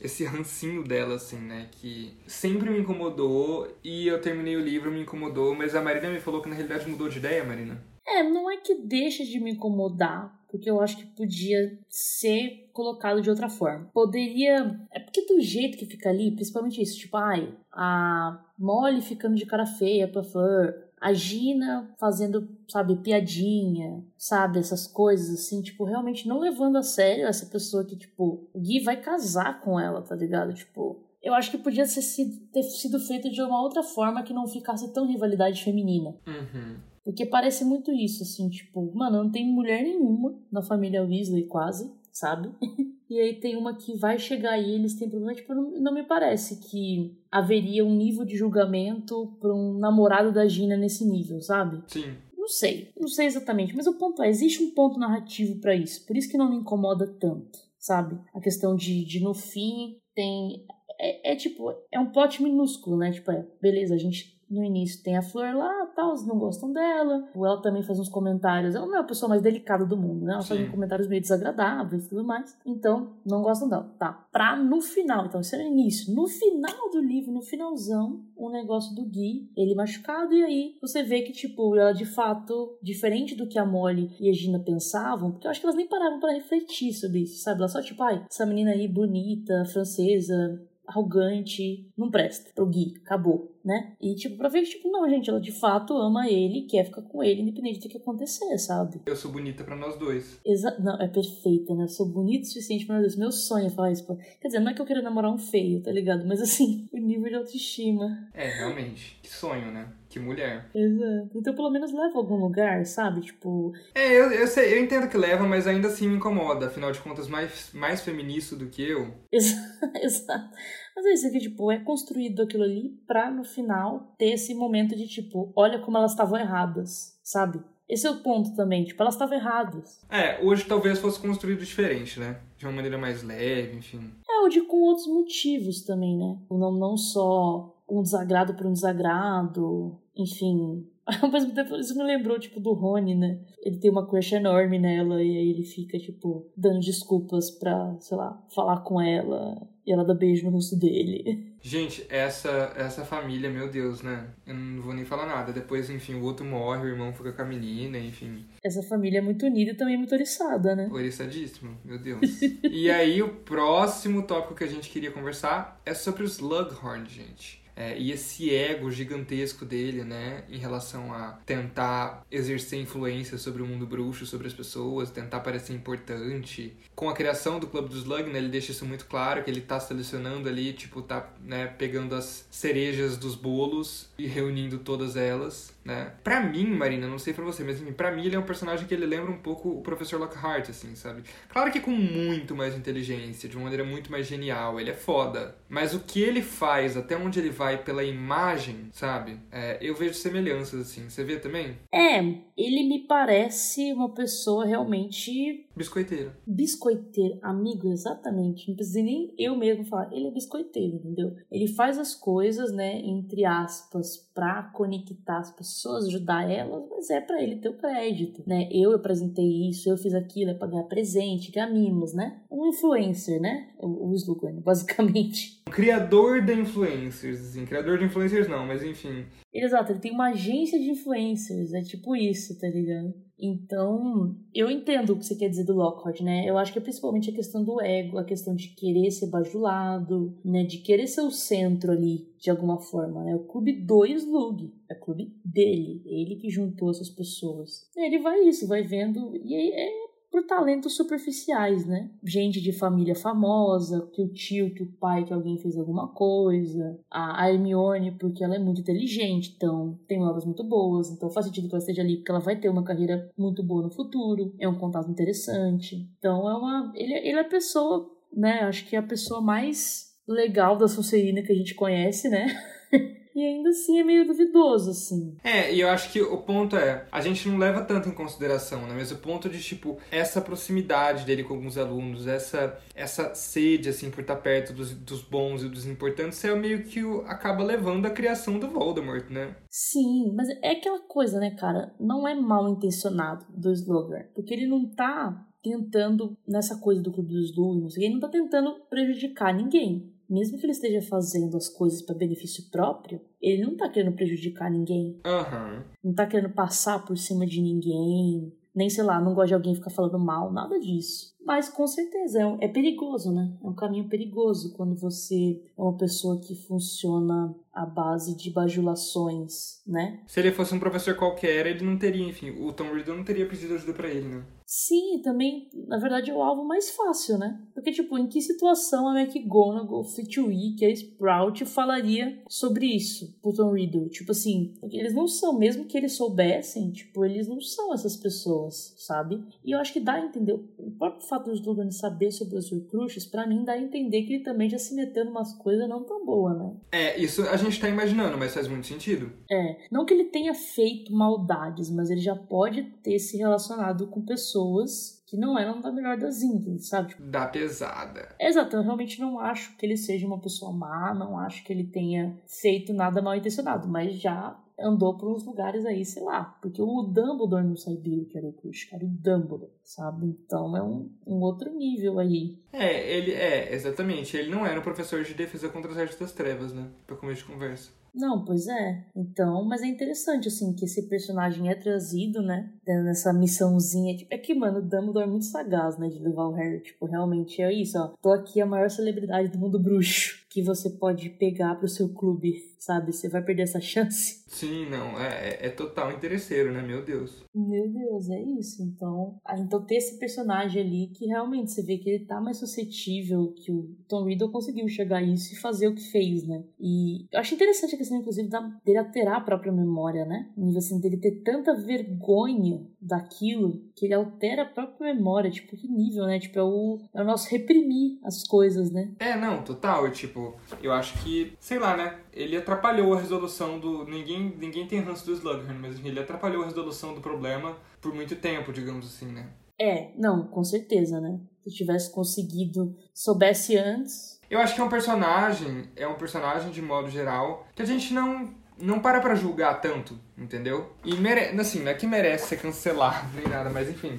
[0.01, 1.69] esse rancinho dela, assim, né?
[1.73, 6.21] Que sempre me incomodou e eu terminei o livro, me incomodou, mas a Marina me
[6.21, 7.85] falou que na realidade mudou de ideia, Marina.
[8.07, 13.21] É, não é que deixa de me incomodar, porque eu acho que podia ser colocado
[13.23, 13.89] de outra forma.
[13.93, 14.81] Poderia.
[14.93, 19.47] É porque do jeito que fica ali, principalmente isso, tipo, ai, a Molly ficando de
[19.47, 26.29] cara feia pra Fleur, a Gina fazendo, sabe, piadinha, sabe, essas coisas assim, tipo, realmente
[26.29, 30.15] não levando a sério essa pessoa que, tipo, o Gui vai casar com ela, tá
[30.15, 30.53] ligado?
[30.53, 34.93] Tipo, eu acho que podia ter sido feito de uma outra forma que não ficasse
[34.93, 36.15] tão rivalidade feminina.
[36.27, 36.90] Uhum.
[37.11, 41.93] Porque parece muito isso, assim, tipo, mano, não tem mulher nenhuma na família Weasley, quase,
[42.13, 42.55] sabe?
[43.11, 46.05] e aí tem uma que vai chegar aí, eles têm problema, tipo, não, não me
[46.05, 51.83] parece que haveria um nível de julgamento pra um namorado da Gina nesse nível, sabe?
[51.89, 52.15] Sim.
[52.39, 56.07] Não sei, não sei exatamente, mas o ponto é, existe um ponto narrativo para isso,
[56.07, 58.17] por isso que não me incomoda tanto, sabe?
[58.33, 60.65] A questão de, de no fim, tem...
[61.01, 63.11] É, é tipo, é um plot minúsculo, né?
[63.11, 67.29] Tipo, é, beleza, a gente no início tem a Flor lá, tal, não gostam dela.
[67.35, 68.75] Ela também faz uns comentários.
[68.75, 70.33] Ela não é a pessoa mais delicada do mundo, né?
[70.33, 70.57] Ela Sim.
[70.57, 72.57] faz comentários meio desagradáveis e tudo mais.
[72.67, 73.95] Então, não gostam dela.
[73.99, 74.27] Tá.
[74.33, 76.15] Pra no final, então, isso era o início.
[76.15, 80.77] No final do livro, no finalzão, o um negócio do Gui, ele machucado, e aí
[80.81, 84.59] você vê que, tipo, ela de fato, diferente do que a Molly e a Gina
[84.59, 87.61] pensavam, porque eu acho que elas nem pararam para refletir sobre isso, sabe?
[87.61, 90.61] Ela só, tipo, ai, essa menina aí bonita, francesa,
[90.91, 93.95] arrogante, não presta pro Gui, acabou, né?
[94.01, 97.03] E, tipo, pra ver que, tipo, não, gente, ela de fato ama ele, quer ficar
[97.03, 99.01] com ele, independente do que acontecer, sabe?
[99.07, 100.41] Eu sou bonita para nós dois.
[100.45, 101.85] Exa não, é perfeita, né?
[101.85, 103.17] Eu sou bonita o suficiente pra nós dois.
[103.17, 104.05] Meu sonho é falar isso.
[104.05, 104.17] Pra...
[104.17, 106.27] Quer dizer, não é que eu queira namorar um feio, tá ligado?
[106.27, 108.29] Mas, assim, o nível de autoestima.
[108.35, 109.19] É, realmente.
[109.23, 109.89] Que sonho, né?
[110.11, 110.69] Que mulher.
[110.75, 111.31] Exato.
[111.37, 113.21] Então pelo menos leva a algum lugar, sabe?
[113.21, 113.73] Tipo.
[113.95, 116.67] É, eu, eu sei, eu entendo que leva, mas ainda assim me incomoda.
[116.67, 119.15] Afinal de contas, mais, mais feminista do que eu.
[119.33, 120.51] Exato.
[120.97, 124.97] Mas é isso aqui, tipo, é construído aquilo ali pra no final ter esse momento
[124.97, 127.63] de tipo, olha como elas estavam erradas, sabe?
[127.89, 130.01] Esse é o ponto também, tipo, elas estavam erradas.
[130.09, 132.41] É, hoje talvez fosse construído diferente, né?
[132.57, 134.13] De uma maneira mais leve, enfim.
[134.29, 136.39] É, ou de com outros motivos também, né?
[136.49, 140.87] Não, não só um desagrado por um desagrado, enfim.
[141.23, 143.41] Ao mesmo tempo, isso me lembrou, tipo, do Rony, né?
[143.63, 148.17] Ele tem uma crush enorme nela e aí ele fica, tipo, dando desculpas pra, sei
[148.17, 151.51] lá, falar com ela e ela dá beijo no rosto dele.
[151.63, 154.29] Gente, essa, essa família, meu Deus, né?
[154.47, 155.53] Eu não vou nem falar nada.
[155.53, 158.47] Depois, enfim, o outro morre, o irmão fica com a menina, enfim.
[158.65, 160.89] Essa família é muito unida e também muito oriçada, né?
[160.91, 162.21] Oriçadíssimo, meu Deus.
[162.65, 167.60] e aí, o próximo tópico que a gente queria conversar é sobre os Slughorn, gente.
[167.77, 173.67] É, e esse ego gigantesco dele, né, em relação a tentar exercer influência sobre o
[173.67, 176.77] mundo bruxo, sobre as pessoas, tentar parecer importante.
[176.95, 179.61] Com a criação do Clube dos Slug, né, ele deixa isso muito claro, que ele
[179.61, 185.73] tá selecionando ali, tipo, tá, né, pegando as cerejas dos bolos e reunindo todas elas
[185.85, 186.13] né?
[186.23, 188.87] Pra mim, Marina, não sei pra você, mas enfim, pra mim ele é um personagem
[188.87, 191.23] que ele lembra um pouco o Professor Lockhart, assim, sabe?
[191.49, 195.57] Claro que com muito mais inteligência, de uma maneira muito mais genial, ele é foda.
[195.69, 199.39] Mas o que ele faz, até onde ele vai pela imagem, sabe?
[199.51, 201.09] É, eu vejo semelhanças, assim.
[201.09, 201.77] Você vê também?
[201.93, 202.19] É,
[202.57, 206.33] ele me parece uma pessoa realmente Biscoiteiro.
[206.47, 208.69] Biscoiteiro, amigo, exatamente.
[208.69, 210.13] Não precisa nem eu mesmo falar.
[210.13, 211.35] Ele é biscoiteiro, entendeu?
[211.51, 215.70] Ele faz as coisas, né, entre aspas, pra conectar as pessoas,
[216.07, 218.69] ajudar elas, mas é para ele ter o crédito, né?
[218.71, 222.41] Eu apresentei isso, eu fiz aquilo, é pra ganhar presente, ganhar mimos, né?
[222.51, 223.71] Um influencer, né?
[223.79, 225.63] O, o slogan, basicamente.
[225.67, 227.65] Criador de influencers, assim.
[227.65, 229.27] Criador de influencers não, mas enfim.
[229.53, 233.15] Exato, ele tem uma agência de influencers, é tipo isso, tá ligado?
[233.41, 236.45] Então, eu entendo o que você quer dizer do Lockhart, né?
[236.47, 240.37] Eu acho que é principalmente a questão do ego, a questão de querer ser bajulado,
[240.45, 240.65] né?
[240.65, 243.35] De querer ser o centro ali, de alguma forma, né?
[243.35, 247.89] O clube do Slug, é o clube dele, ele que juntou essas pessoas.
[247.97, 252.11] Ele vai isso, vai vendo, e é por talentos superficiais, né?
[252.23, 256.99] Gente de família famosa, que o tio, que o pai, que alguém fez alguma coisa.
[257.11, 261.69] A Hermione, porque ela é muito inteligente, então tem obras muito boas, então faz sentido
[261.69, 264.55] que ela esteja ali, porque ela vai ter uma carreira muito boa no futuro.
[264.59, 266.09] É um contato interessante.
[266.19, 266.93] Então é uma.
[266.95, 268.61] Ele, ele é a pessoa, né?
[268.61, 272.47] Acho que é a pessoa mais legal da Sonserina que a gente conhece, né?
[273.35, 275.37] E ainda assim é meio duvidoso, assim.
[275.43, 278.87] É, e eu acho que o ponto é, a gente não leva tanto em consideração,
[278.87, 278.95] né?
[278.95, 284.11] Mas o ponto de, tipo, essa proximidade dele com alguns alunos, essa, essa sede, assim,
[284.11, 288.07] por estar perto dos, dos bons e dos importantes, é meio que o, acaba levando
[288.07, 289.55] à criação do Voldemort, né?
[289.69, 291.95] Sim, mas é aquela coisa, né, cara?
[292.01, 297.33] Não é mal intencionado do Slogan, porque ele não tá tentando, nessa coisa do Clube
[297.33, 302.01] dos Lugos, ele não tá tentando prejudicar ninguém mesmo que ele esteja fazendo as coisas
[302.01, 305.21] para benefício próprio, ele não tá querendo prejudicar ninguém.
[305.27, 305.83] Uhum.
[306.05, 308.53] Não tá querendo passar por cima de ninguém.
[308.73, 311.35] Nem, sei lá, não gosta de alguém ficar falando mal, nada disso.
[311.45, 313.53] Mas com certeza é, um, é perigoso, né?
[313.61, 319.83] É um caminho perigoso quando você é uma pessoa que funciona à base de bajulações,
[319.85, 320.21] né?
[320.29, 323.49] Se ele fosse um professor qualquer, ele não teria, enfim, o Tom Riddle não teria
[323.49, 324.45] pedido ajuda para ele, né?
[324.73, 327.61] Sim, também, na verdade, é o alvo mais fácil, né?
[327.75, 333.73] Porque, tipo, em que situação a McGonagall, Flitwick, a Sprout falaria sobre isso pro Tom
[333.73, 334.09] Riddle?
[334.11, 338.95] Tipo assim, eles não são, mesmo que eles soubessem, tipo, eles não são essas pessoas,
[338.97, 339.43] sabe?
[339.65, 342.71] E eu acho que dá a entender, o próprio fato dos Dugan saber sobre os
[342.71, 345.89] Horcruxes, para mim dá a entender que ele também já se meteu em umas coisas
[345.89, 346.77] não tão boas, né?
[346.93, 349.33] É, isso a gente tá imaginando, mas faz muito sentido.
[349.51, 354.25] É, não que ele tenha feito maldades, mas ele já pode ter se relacionado com
[354.25, 357.11] pessoas pessoas que não eram da melhor das índoles, sabe?
[357.11, 358.35] Tipo, da pesada.
[358.39, 361.85] Exato, eu realmente não acho que ele seja uma pessoa má, não acho que ele
[361.85, 366.81] tenha feito nada mal intencionado, mas já andou por uns lugares aí, sei lá, porque
[366.81, 370.27] o Dumbledore não sabia que era o Crush, era o Dumbledore, sabe?
[370.27, 372.59] Então é um, um outro nível aí.
[372.73, 376.33] É, ele é, exatamente, ele não era um professor de defesa contra as artes das
[376.33, 376.89] trevas, né?
[377.07, 377.91] Pra começo de conversa.
[378.15, 379.05] Não, pois é.
[379.15, 382.73] Então, mas é interessante, assim, que esse personagem é trazido, né?
[382.87, 384.17] Nessa missãozinha.
[384.17, 386.09] Tipo, é que, mano, o Dumbledore é muito sagaz, né?
[386.09, 386.81] De levar o Harry.
[386.81, 388.09] Tipo, realmente é isso, ó.
[388.21, 392.57] Tô aqui a maior celebridade do mundo bruxo que você pode pegar pro seu clube,
[392.79, 393.13] sabe?
[393.13, 394.40] Você vai perder essa chance?
[394.51, 395.19] Sim, não.
[395.19, 396.83] É, é, é total interesseiro, né?
[396.83, 397.45] Meu Deus.
[397.55, 398.83] Meu Deus, é isso.
[398.83, 403.55] Então, então ter esse personagem ali que realmente você vê que ele tá mais suscetível,
[403.57, 406.65] que o Tom Riddle conseguiu chegar a isso e fazer o que fez, né?
[406.81, 410.51] E eu acho interessante a questão, inclusive, da, dele alterar a própria memória, né?
[410.57, 415.51] Nível assim, dele ter tanta vergonha daquilo que ele altera a própria memória.
[415.51, 416.41] Tipo, que nível, né?
[416.41, 419.13] Tipo, é o, é o nosso reprimir as coisas, né?
[419.21, 420.11] É, não, total.
[420.11, 422.19] Tipo, eu acho que, sei lá, né?
[422.33, 424.05] Ele atrapalhou a resolução do.
[424.05, 428.37] Ninguém, ninguém tem ranço do Slughorn, mas ele atrapalhou a resolução do problema por muito
[428.37, 429.49] tempo, digamos assim, né?
[429.79, 431.41] É, não, com certeza, né?
[431.63, 434.39] Se tivesse conseguido, soubesse antes.
[434.51, 438.13] Eu acho que é um personagem, é um personagem de modo geral, que a gente
[438.13, 440.91] não não para pra julgar tanto, entendeu?
[441.05, 444.19] E merece, assim, não é que merece ser cancelado nem nada, mas enfim,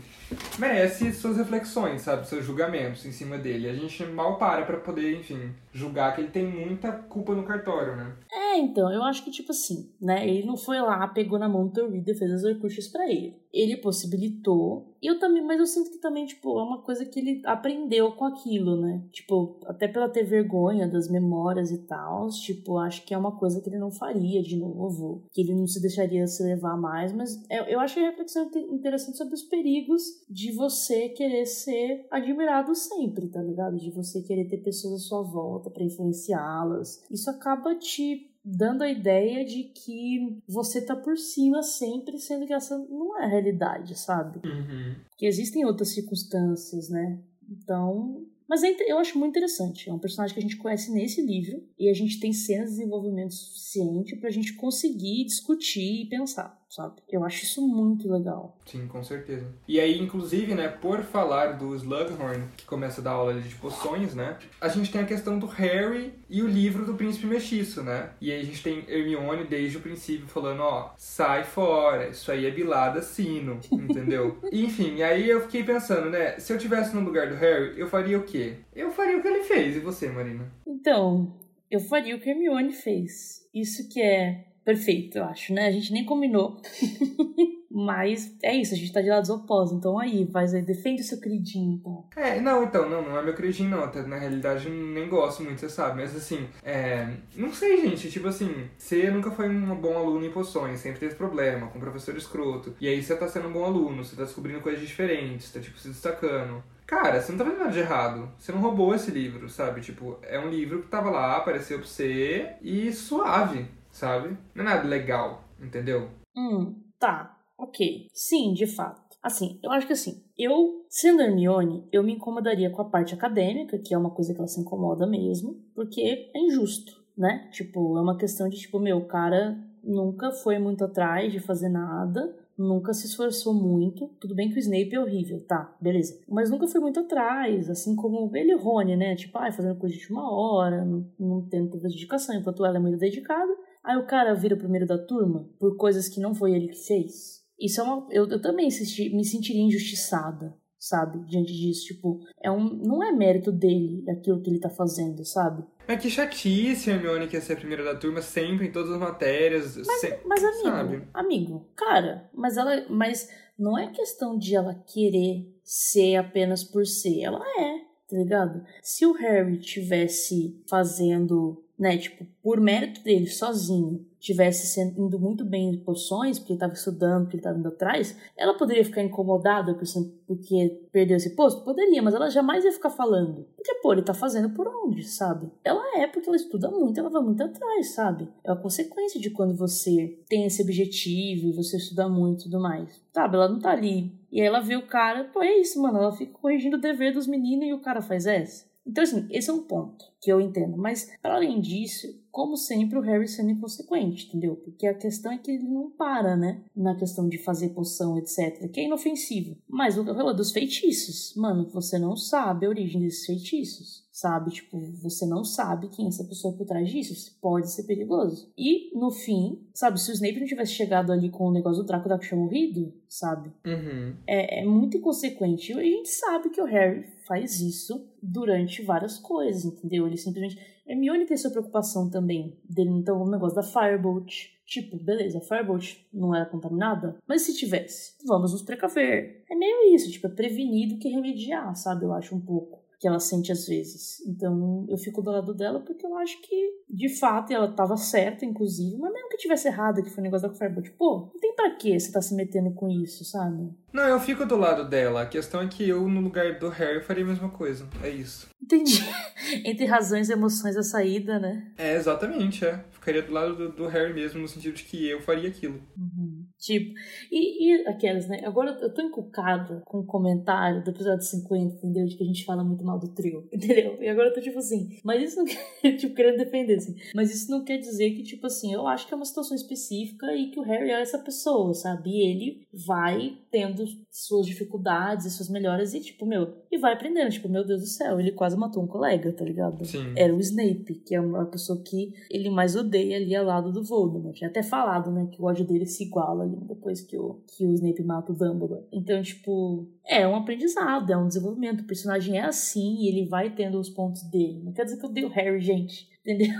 [0.58, 2.28] merece suas reflexões, sabe?
[2.28, 3.70] Seus julgamentos em cima dele.
[3.70, 7.96] A gente mal para pra poder, enfim, julgar que ele tem muita culpa no cartório,
[7.96, 8.15] né?
[8.32, 10.28] É, então, eu acho que, tipo assim, né?
[10.28, 13.36] Ele não foi lá, pegou na mão do Reader e fez as recursos para ele.
[13.54, 17.41] Ele possibilitou eu também, mas eu sinto que também, tipo, é uma coisa que ele
[17.44, 19.02] aprendeu com aquilo, né?
[19.12, 23.60] Tipo, até pela ter vergonha das memórias e tal, tipo, acho que é uma coisa
[23.60, 27.44] que ele não faria de novo, que ele não se deixaria se levar mais, mas
[27.50, 33.28] eu, eu acho a reflexão interessante sobre os perigos de você querer ser admirado sempre,
[33.28, 33.78] tá ligado?
[33.78, 37.04] De você querer ter pessoas à sua volta para influenciá-las.
[37.10, 42.54] Isso acaba te dando a ideia de que você tá por cima sempre, sendo que
[42.54, 44.40] essa não é a realidade, sabe?
[44.48, 44.96] Uhum.
[45.18, 47.20] Que existem outras circunstâncias, né?
[47.50, 49.90] Então, mas é, eu acho muito interessante.
[49.90, 52.78] É um personagem que a gente conhece nesse livro e a gente tem cenas de
[52.78, 57.02] desenvolvimento suficiente pra gente conseguir discutir e pensar sabe?
[57.10, 58.58] Eu acho isso muito legal.
[58.66, 59.46] Sim, com certeza.
[59.68, 64.16] E aí, inclusive, né, por falar do Slughorn, que começa a dar aula de poções,
[64.16, 68.12] né, a gente tem a questão do Harry e o livro do Príncipe Mestiço, né?
[68.22, 72.46] E aí a gente tem Hermione desde o princípio falando, ó, sai fora, isso aí
[72.46, 74.38] é bilada sino, entendeu?
[74.52, 77.88] Enfim, e aí eu fiquei pensando, né, se eu tivesse no lugar do Harry, eu
[77.88, 78.60] faria o quê?
[78.74, 80.50] Eu faria o que ele fez, e você, Marina?
[80.66, 81.38] Então,
[81.70, 83.46] eu faria o que Hermione fez.
[83.54, 85.67] Isso que é perfeito, eu acho, né?
[85.67, 86.62] A gente nem combinou.
[87.74, 89.78] Mas é isso, a gente tá de lados opostos.
[89.78, 92.06] Então aí, faz aí, defende o seu queridinho, então.
[92.17, 93.84] É, não, então, não, não é meu queridinho, não.
[93.84, 96.02] Até, na realidade, nem gosto muito, você sabe.
[96.02, 97.08] Mas assim, é.
[97.36, 98.12] Não sei, gente.
[98.12, 101.82] Tipo assim, você nunca foi um bom aluno em poções, sempre teve problema com o
[101.82, 102.76] professor escroto.
[102.82, 105.80] E aí você tá sendo um bom aluno, você tá descobrindo coisas diferentes, tá, tipo,
[105.80, 106.62] se destacando.
[106.86, 108.30] Cara, você não tá fazendo nada de errado.
[108.38, 109.80] Você não roubou esse livro, sabe?
[109.80, 114.38] Tipo, é um livro que tava lá, apareceu pra você e suave sabe?
[114.56, 116.10] Não é nada legal, entendeu?
[116.36, 117.38] Hum, tá.
[117.58, 118.08] Ok.
[118.13, 119.01] Sim, de fato.
[119.21, 123.77] Assim, eu acho que assim, eu, sendo Hermione, eu me incomodaria com a parte acadêmica,
[123.77, 126.01] que é uma coisa que ela se incomoda mesmo, porque
[126.34, 127.47] é injusto, né?
[127.51, 131.69] Tipo, é uma questão de, tipo, meu, o cara nunca foi muito atrás de fazer
[131.69, 134.08] nada, nunca se esforçou muito.
[134.19, 136.19] Tudo bem que o Snape é horrível, tá, beleza.
[136.27, 139.15] Mas nunca foi muito atrás, assim como ele e Rony, né?
[139.15, 142.80] Tipo, ai, fazendo coisa de uma hora, não, não tendo tanta dedicação, enquanto ela é
[142.80, 143.51] muito dedicada.
[143.84, 146.86] Aí o cara vira o primeiro da turma por coisas que não foi ele que
[146.86, 147.41] fez.
[147.60, 148.08] Isso é uma.
[148.10, 151.24] Eu, eu também me sentiria injustiçada, sabe?
[151.28, 151.86] Diante disso.
[151.86, 155.63] Tipo, é um, não é mérito dele aquilo que ele tá fazendo, sabe?
[155.88, 159.00] É que chatice a Hermione quer ser a primeira da turma sempre, em todas as
[159.00, 159.78] matérias.
[159.78, 161.08] Mas, sempre, mas amigo, sabe?
[161.13, 162.86] amigo, cara, mas ela.
[162.89, 167.22] Mas não é questão de ela querer ser apenas por ser.
[167.22, 167.78] Ela é,
[168.10, 168.63] tá ligado?
[168.82, 175.44] Se o Harry tivesse fazendo né, tipo, por mérito dele sozinho, tivesse sendo, indo muito
[175.44, 179.02] bem em poções, porque ele estava estudando, porque ele estava indo atrás, ela poderia ficar
[179.02, 181.63] incomodada porque perdeu esse posto?
[181.63, 183.48] Poderia, mas ela jamais ia ficar falando.
[183.56, 185.50] Porque, pô, ele tá fazendo por onde, sabe?
[185.63, 188.30] Ela é porque ela estuda muito, ela vai muito atrás, sabe?
[188.44, 193.02] É a consequência de quando você tem esse objetivo você estuda muito e tudo mais.
[193.12, 193.38] Sabe?
[193.38, 194.12] Ela não tá ali.
[194.32, 195.98] E aí ela vê o cara, pô, é isso, mano.
[195.98, 198.70] Ela fica corrigindo o dever dos meninos e o cara faz essa.
[198.86, 200.78] Então, assim, esse é um ponto que eu entendo.
[200.78, 204.56] Mas, para além disso, como sempre, o Harry sendo inconsequente, entendeu?
[204.56, 206.62] Porque a questão é que ele não para, né?
[206.76, 208.70] Na questão de fazer poção, etc.
[208.72, 209.58] Que é inofensivo.
[209.67, 211.34] Mas o falou dos feitiços.
[211.36, 214.01] Mano, você não sabe a origem desses feitiços.
[214.22, 214.52] Sabe?
[214.52, 217.12] Tipo, você não sabe quem é essa pessoa por trás disso.
[217.12, 218.54] Isso pode ser perigoso.
[218.56, 220.00] E, no fim, sabe?
[220.00, 222.94] Se o Snape não tivesse chegado ali com o negócio do Draco da tinha morrido,
[223.10, 223.52] sabe?
[223.66, 224.16] Uhum.
[224.28, 225.74] É, é muito inconsequente.
[225.74, 230.06] E a gente sabe que o Harry faz isso durante várias coisas, entendeu?
[230.06, 230.60] Ele simplesmente.
[230.86, 234.52] Hermione tem sua preocupação também dele, então, o negócio da Firebolt.
[234.68, 239.44] Tipo, beleza, a Firebolt não era contaminada, mas se tivesse, vamos nos precaver.
[239.50, 242.06] É meio isso, tipo, é prevenido que remediar, sabe?
[242.06, 244.20] Eu acho um pouco que ela sente às vezes.
[244.28, 248.46] Então eu fico do lado dela porque eu acho que, de fato, ela estava certa,
[248.46, 251.56] inclusive, mas mesmo que tivesse errado, que foi o negócio da Firebolt, pô, não tem
[251.56, 253.74] pra que você tá se metendo com isso, sabe?
[253.92, 255.24] Não, eu fico do lado dela.
[255.24, 257.90] A questão é que eu, no lugar do Harry, faria a mesma coisa.
[258.04, 258.48] É isso.
[258.62, 259.04] Entendi.
[259.66, 261.72] Entre razões e emoções a saída, né?
[261.80, 262.86] É, exatamente, é.
[262.92, 265.82] Ficaria do lado do, do Harry mesmo, no sentido de que eu faria aquilo.
[265.98, 266.40] Uhum.
[266.62, 266.93] Tipo,
[267.32, 268.39] e, e aquelas, né?
[268.45, 272.06] Agora eu tô encucada com o comentário do episódio 50, entendeu?
[272.06, 273.97] De que a gente fala muito mal do trio, entendeu?
[274.00, 276.95] E agora eu tô tipo assim, mas isso não quer, tipo, querendo defender, assim.
[277.15, 280.36] Mas isso não quer dizer que, tipo assim, eu acho que é uma situação específica
[280.36, 282.12] e que o Harry é essa pessoa, sabe?
[282.12, 287.30] E ele vai tendo suas dificuldades e suas melhoras e, tipo, meu, e vai aprendendo.
[287.30, 289.84] Tipo, meu Deus do céu, ele quase matou um colega, tá ligado?
[289.86, 290.14] Sim.
[290.16, 293.84] Era o Snape, que é uma pessoa que ele mais odeia ali ao lado do
[293.84, 294.36] Voldemort.
[294.36, 297.66] Tinha até falado, né, que o ódio dele se iguala ali depois que o, que
[297.66, 298.86] o Snape mata o Dumbledore.
[298.92, 301.82] Então, tipo, é um aprendizado, é um desenvolvimento.
[301.82, 304.62] O personagem é assim e ele vai tendo os pontos dele.
[304.64, 306.54] Não quer dizer que eu dei o Harry, gente, entendeu?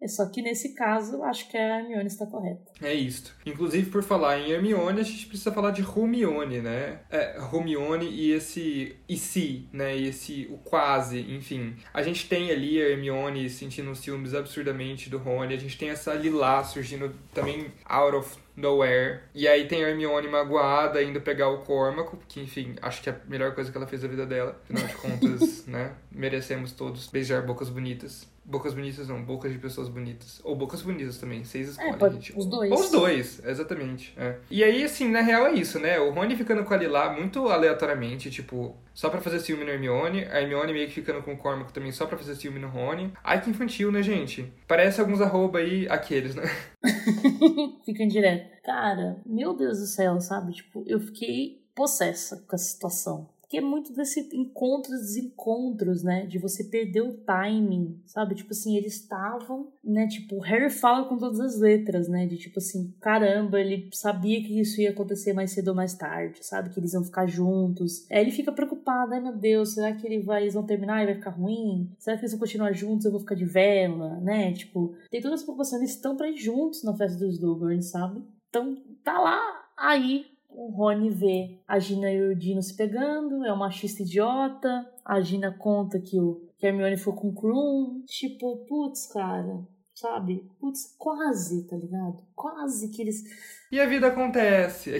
[0.00, 2.70] É só que nesse caso, acho que a Hermione está correta.
[2.82, 3.34] É isso.
[3.44, 7.00] Inclusive, por falar em Hermione, a gente precisa falar de Rumione, né?
[7.10, 9.96] É, Rumione e esse e se, né?
[9.96, 11.76] E esse o quase, enfim.
[11.92, 15.90] A gente tem ali a Hermione sentindo os ciúmes absurdamente do Rony, a gente tem
[15.90, 19.20] essa Lilá surgindo também out of nowhere.
[19.34, 23.12] E aí tem a Hermione magoada indo pegar o Cormaco, que enfim, acho que é
[23.12, 24.60] a melhor coisa que ela fez da vida dela.
[24.64, 25.94] Afinal de contas, né?
[26.10, 28.26] Merecemos todos beijar bocas bonitas.
[28.48, 30.40] Bocas bonitas não, bocas de pessoas bonitas.
[30.44, 32.38] Ou bocas bonitas também, vocês escolhem, É, pode- gente.
[32.38, 32.70] os dois.
[32.70, 34.14] Ou os dois, exatamente.
[34.16, 34.36] é.
[34.48, 35.98] E aí, assim, na real é isso, né?
[35.98, 40.24] O Rony ficando com a Lilá muito aleatoriamente, tipo, só pra fazer ciúme no Hermione.
[40.26, 43.12] A Hermione meio que ficando com o Cormac também só pra fazer ciúme no Rony.
[43.24, 44.52] Ai, que infantil, né, gente?
[44.68, 46.44] Parece alguns arroba aí, aqueles, né?
[47.84, 48.62] Fica direto.
[48.64, 50.52] Cara, meu Deus do céu, sabe?
[50.52, 53.28] Tipo, eu fiquei possessa com a situação.
[53.46, 56.26] Porque é muito desse encontros desencontros, né?
[56.26, 58.34] De você perder o timing, sabe?
[58.34, 60.08] Tipo assim, eles estavam, né?
[60.08, 62.26] Tipo, o Harry fala com todas as letras, né?
[62.26, 66.44] De tipo assim, caramba, ele sabia que isso ia acontecer mais cedo ou mais tarde,
[66.44, 66.70] sabe?
[66.70, 68.04] Que eles iam ficar juntos.
[68.10, 71.06] Aí ele fica preocupado, ai meu Deus, será que ele vai, eles vão terminar e
[71.06, 71.88] vai ficar ruim?
[72.00, 74.52] Será que eles vão continuar juntos eu vou ficar de vela, né?
[74.54, 78.24] Tipo, tem todas as preocupações, eles estão pra ir juntos na festa dos Dublin, sabe?
[78.48, 79.40] Então, tá lá,
[79.76, 84.90] aí o Rony vê a Gina e o Dino se pegando, é um machista idiota.
[85.04, 88.02] A Gina conta que o que Hermione foi com o Krum.
[88.06, 89.60] Tipo, putz, cara,
[89.94, 90.48] sabe?
[90.58, 92.24] Putz, quase, tá ligado?
[92.34, 93.22] Quase que eles.
[93.70, 94.92] E a vida acontece.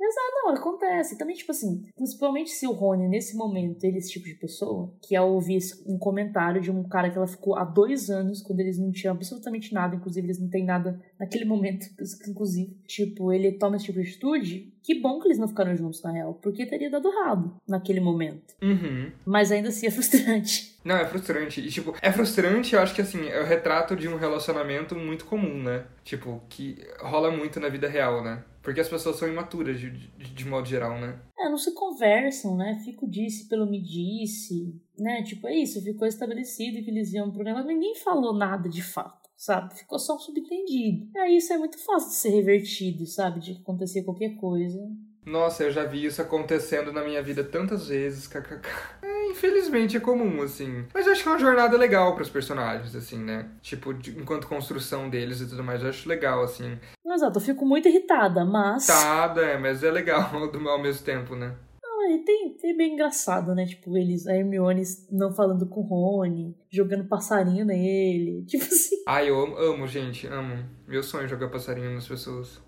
[0.00, 1.18] É que- Não, acontece.
[1.18, 4.92] Também, tipo assim, principalmente se o Rony, nesse momento, ele é esse tipo de pessoa,
[5.02, 8.40] que ao ouvir esse- um comentário de um cara que ela ficou há dois anos,
[8.42, 11.86] quando eles não tinham absolutamente nada, inclusive eles não têm nada naquele momento,
[12.28, 16.02] inclusive, tipo, ele toma esse tipo de atitude, que bom que eles não ficaram juntos,
[16.02, 18.54] na real, porque teria dado errado naquele momento.
[18.62, 19.10] Uhum.
[19.26, 20.77] Mas ainda assim é frustrante.
[20.88, 21.60] Não, é frustrante.
[21.60, 25.26] E, tipo, é frustrante, eu acho que, assim, é o retrato de um relacionamento muito
[25.26, 25.84] comum, né?
[26.02, 28.42] Tipo, que rola muito na vida real, né?
[28.62, 31.20] Porque as pessoas são imaturas, de, de, de modo geral, né?
[31.38, 32.80] É, não se conversam, né?
[32.86, 35.22] Fico disse pelo me disse, né?
[35.24, 39.28] Tipo, é isso, ficou estabelecido que eles iam pro negócio, ninguém falou nada de fato,
[39.36, 39.76] sabe?
[39.76, 41.06] Ficou só subentendido.
[41.14, 43.40] E aí isso é muito fácil de ser revertido, sabe?
[43.40, 44.80] De acontecer qualquer coisa.
[45.26, 48.60] Nossa, eu já vi isso acontecendo na minha vida tantas vezes, kkk.
[49.02, 50.86] É, infelizmente é comum, assim.
[50.94, 53.46] Mas eu acho que é uma jornada legal pros personagens, assim, né?
[53.60, 56.78] Tipo, de- enquanto construção deles e tudo mais, eu acho legal, assim.
[57.06, 58.86] Exato, eu fico muito irritada, mas.
[58.86, 60.30] Tá, é, mas é legal
[60.68, 61.54] ao mesmo tempo, né?
[61.82, 63.66] Não, e tem, tem bem engraçado, né?
[63.66, 68.44] Tipo, eles, a Hermione não falando com o Rony, jogando passarinho nele.
[68.48, 68.96] Tipo assim.
[69.06, 70.64] Ai, eu amo, amo, gente, amo.
[70.86, 72.60] Meu sonho é jogar passarinho nas pessoas.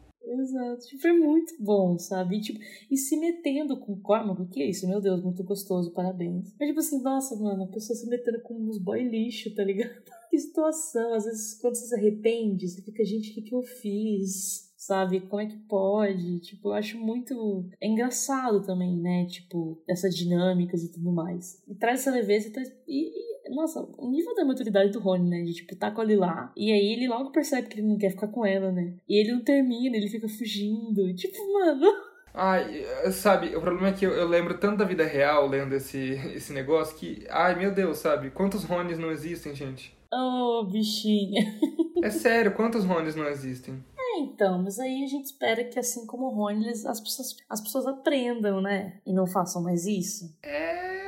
[0.50, 2.38] Exato, tipo, é muito bom, sabe?
[2.38, 2.58] E, tipo,
[2.90, 4.88] e se metendo com o Cormac, o que é isso?
[4.88, 6.52] Meu Deus, muito gostoso, parabéns.
[6.58, 9.90] Mas, tipo assim, nossa, mano, a pessoa se metendo com uns boy lixo, tá ligado?
[10.30, 13.62] Que situação, às vezes quando você se arrepende, você fica, gente, o que que eu
[13.62, 14.70] fiz?
[14.76, 15.22] Sabe?
[15.22, 16.38] Como é que pode?
[16.38, 17.68] Tipo, eu acho muito.
[17.80, 19.26] É engraçado também, né?
[19.26, 21.60] Tipo, essas dinâmicas e tudo mais.
[21.66, 22.68] E traz essa leveza e traz.
[22.86, 25.42] E, e, nossa, o nível da maturidade do Rony, né?
[25.42, 26.52] De tipo, tá com ele lá.
[26.56, 28.94] E aí ele logo percebe que ele não quer ficar com ela, né?
[29.08, 31.14] E ele não termina, ele fica fugindo.
[31.14, 32.10] Tipo, mano.
[32.32, 36.12] Ai, sabe, o problema é que eu, eu lembro tanto da vida real lendo esse,
[36.34, 38.30] esse negócio que, ai meu Deus, sabe?
[38.30, 39.92] Quantos Ronis não existem, gente?
[40.12, 41.44] Oh, bichinha.
[42.02, 43.82] É sério, quantos Ronis não existem?
[43.98, 47.60] É, então, mas aí a gente espera que assim como o Rony, as pessoas, as
[47.60, 49.00] pessoas aprendam, né?
[49.06, 50.36] E não façam mais isso.
[50.42, 50.99] É.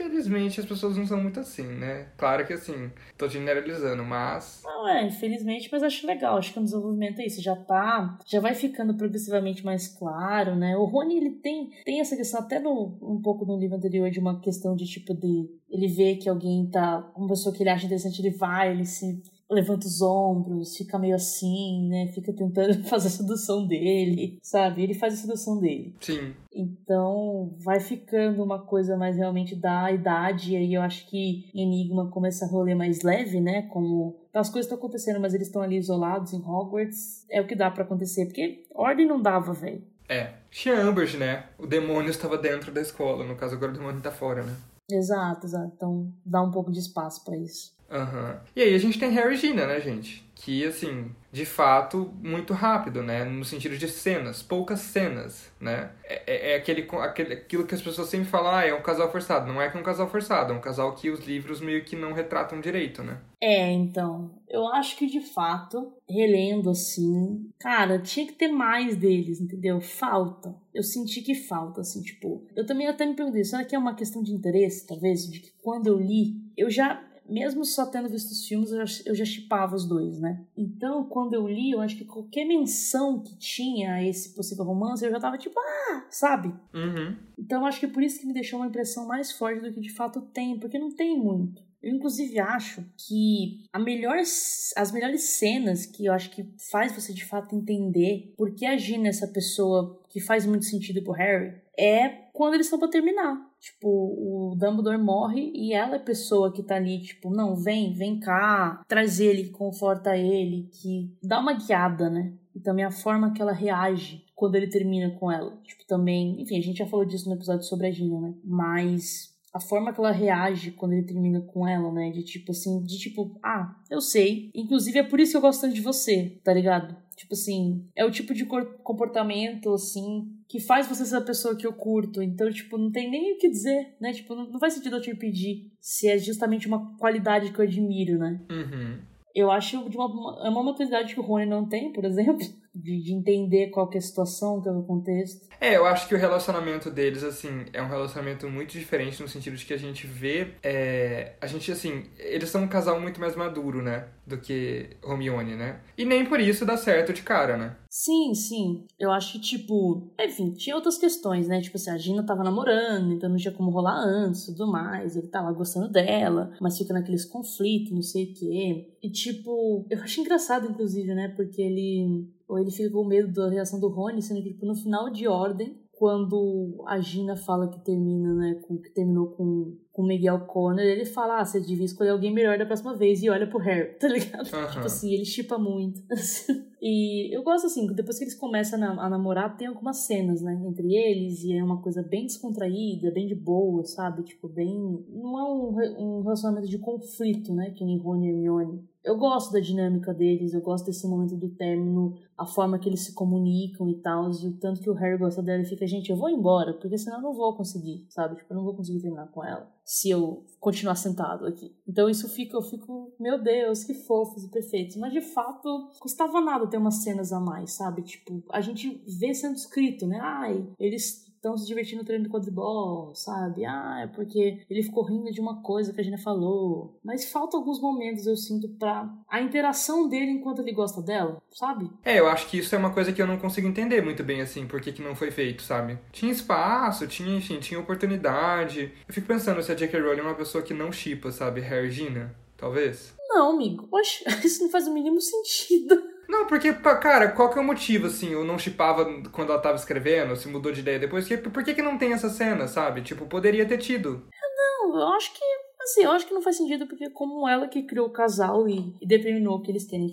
[0.00, 2.08] Infelizmente as pessoas não são muito assim, né?
[2.16, 4.62] Claro que assim, tô generalizando, mas.
[4.64, 6.38] Não é, infelizmente, mas acho legal.
[6.38, 7.42] Acho que o desenvolvimento é isso.
[7.42, 8.18] Já tá.
[8.26, 10.74] Já vai ficando progressivamente mais claro, né?
[10.76, 14.18] O Rony, ele tem, tem essa questão, até no, um pouco no livro anterior, de
[14.18, 15.50] uma questão de tipo de.
[15.68, 17.10] Ele vê que alguém tá.
[17.14, 19.22] Uma pessoa que ele acha interessante, ele vai, ele se.
[19.50, 22.06] Levanta os ombros, fica meio assim, né?
[22.14, 24.82] Fica tentando fazer a sedução dele, sabe?
[24.82, 25.94] Ele faz a sedução dele.
[26.00, 26.34] Sim.
[26.52, 32.10] Então vai ficando uma coisa mais realmente da idade, e aí eu acho que Enigma
[32.10, 33.62] começa a rolê mais leve, né?
[33.62, 37.26] Como as coisas estão acontecendo, mas eles estão ali isolados em Hogwarts.
[37.28, 39.82] É o que dá pra acontecer, porque ordem não dava, velho.
[40.08, 40.34] É.
[40.50, 41.44] Tinha Amberge, né?
[41.56, 43.24] O demônio estava dentro da escola.
[43.24, 44.56] No caso, agora o demônio tá fora, né?
[44.90, 45.72] Exato, exato.
[45.76, 47.72] Então dá um pouco de espaço pra isso.
[47.90, 48.40] Aham.
[48.54, 50.28] E aí a gente tem Harry e Gina, né, gente?
[50.34, 53.24] Que, assim, de fato, muito rápido, né?
[53.24, 55.90] No sentido de cenas, poucas cenas, né?
[56.04, 59.10] É, é- é aquele, aquele, aquilo que as pessoas sempre falam, ah, é um casal
[59.12, 59.52] forçado.
[59.52, 61.94] Não é que é um casal forçado, é um casal que os livros meio que
[61.94, 63.18] não retratam direito, né?
[63.38, 69.40] É, então, eu acho que de fato, relendo assim, cara, tinha que ter mais deles,
[69.42, 69.80] entendeu?
[69.80, 70.54] Falta.
[70.72, 72.46] Eu senti que falta, assim, tipo.
[72.56, 75.28] Eu também até me perguntei, será que é uma questão de interesse, talvez?
[75.30, 78.72] De que quando eu li, eu já mesmo só tendo visto os filmes,
[79.06, 80.44] eu já chipava os dois, né?
[80.56, 85.04] Então, quando eu li, eu acho que qualquer menção que tinha a esse possível romance,
[85.04, 86.52] eu já tava tipo, ah, sabe?
[86.74, 87.16] Uhum.
[87.38, 89.92] Então, acho que por isso que me deixou uma impressão mais forte do que de
[89.92, 91.62] fato tem, porque não tem muito.
[91.82, 97.12] Eu, inclusive, acho que a melhor, as melhores cenas que eu acho que faz você
[97.12, 101.12] de fato entender por que a Gina é essa pessoa que faz muito sentido pro
[101.12, 103.50] Harry é quando eles estão pra terminar.
[103.58, 107.92] Tipo, o Dumbledore morre e ela é a pessoa que tá ali, tipo, não, vem,
[107.92, 112.32] vem cá, traz ele, conforta ele, que dá uma guiada, né?
[112.54, 115.58] E também a forma que ela reage quando ele termina com ela.
[115.62, 118.34] Tipo, também, enfim, a gente já falou disso no episódio sobre a Gina, né?
[118.42, 122.10] Mas a forma que ela reage quando ele termina com ela, né?
[122.10, 124.50] De tipo assim, de tipo, ah, eu sei.
[124.54, 126.96] Inclusive é por isso que eu gosto tanto de você, tá ligado?
[127.16, 131.66] Tipo assim, é o tipo de comportamento, assim, que faz você ser a pessoa que
[131.66, 132.22] eu curto.
[132.22, 134.12] Então, tipo, não tem nem o que dizer, né?
[134.12, 138.18] Tipo, não, faz sentido eu te pedir se é justamente uma qualidade que eu admiro,
[138.18, 138.40] né?
[138.50, 138.98] Uhum.
[139.34, 143.02] Eu acho de uma, é uma maturidade que o Rony não tem, por exemplo de,
[143.02, 145.48] de entender qual que é a situação, qual é o contexto.
[145.60, 149.56] É, eu acho que o relacionamento deles, assim, é um relacionamento muito diferente no sentido
[149.56, 150.54] de que a gente vê.
[150.62, 154.08] É, a gente, assim, eles são um casal muito mais maduro, né?
[154.26, 155.80] Do que Romione, né?
[155.98, 157.76] E nem por isso dá certo de cara, né?
[157.90, 158.86] Sim, sim.
[158.98, 160.08] Eu acho que, tipo.
[160.18, 161.60] Enfim, tinha outras questões, né?
[161.60, 165.16] Tipo assim, a Gina tava namorando, então não tinha como rolar antes e tudo mais.
[165.16, 168.88] Ele tava gostando dela, mas fica naqueles conflitos, não sei o quê.
[169.02, 171.28] E, tipo, eu acho engraçado, inclusive, né?
[171.36, 174.74] Porque ele ou ele fica com medo da reação do Rony, sendo que tipo, no
[174.74, 180.06] final de ordem, quando a Gina fala que termina, né, com, que terminou com com
[180.06, 183.48] Miguel Conner, ele fala, ah, você devia escolher alguém melhor da próxima vez e olha
[183.48, 184.46] pro Harry, tá ligado?
[184.52, 184.70] Uhum.
[184.70, 186.00] Tipo assim, ele chipa muito.
[186.80, 190.60] e eu gosto assim, depois que eles começam a, a, namorar, tem algumas cenas, né,
[190.64, 194.22] entre eles, e é uma coisa bem descontraída, bem de boa, sabe?
[194.22, 194.72] Tipo, bem.
[195.08, 198.90] Não é um, um relacionamento de conflito, né, que nem Rony e Hermione.
[199.02, 203.00] Eu gosto da dinâmica deles, eu gosto desse momento do término, a forma que eles
[203.00, 206.10] se comunicam e tal, e o tanto que o Harry gosta dela e fica, gente,
[206.10, 208.36] eu vou embora, porque senão eu não vou conseguir, sabe?
[208.36, 211.74] Tipo, eu não vou conseguir terminar com ela se eu continuar sentado aqui.
[211.84, 214.94] Então isso fica, eu fico, meu Deus, que fofos e perfeitos.
[214.94, 218.02] Mas de fato, custava nada ter umas cenas a mais, sabe?
[218.02, 220.20] Tipo, a gente vê sendo escrito, né?
[220.22, 223.64] Ai, eles estão se divertindo no treino do quadribol, sabe?
[223.64, 226.98] Ah, é porque ele ficou rindo de uma coisa que a gente falou.
[227.02, 231.90] Mas falta alguns momentos, eu sinto, pra a interação dele enquanto ele gosta dela, sabe?
[232.04, 234.42] É, eu acho que isso é uma coisa que eu não consigo entender muito bem,
[234.42, 235.98] assim, por que, que não foi feito, sabe?
[236.12, 238.92] Tinha espaço, tinha, enfim, tinha oportunidade.
[239.08, 239.98] Eu fico pensando se a J.K.
[239.98, 241.60] Rowling é uma pessoa que não chipa, sabe?
[241.62, 243.14] Harry Gina, talvez.
[243.30, 243.88] Não, amigo.
[243.90, 246.09] Oxe, isso não faz o mínimo sentido.
[246.30, 248.30] Não, porque, cara, qual que é o motivo, assim?
[248.30, 251.28] Eu não chipava quando ela tava escrevendo, se mudou de ideia depois.
[251.28, 253.02] Por que, que não tem essa cena, sabe?
[253.02, 254.28] Tipo, poderia ter tido.
[254.56, 255.44] Não, eu acho que.
[255.82, 258.94] Assim, eu acho que não faz sentido, porque como ela que criou o casal e,
[259.00, 260.06] e determinou que eles querem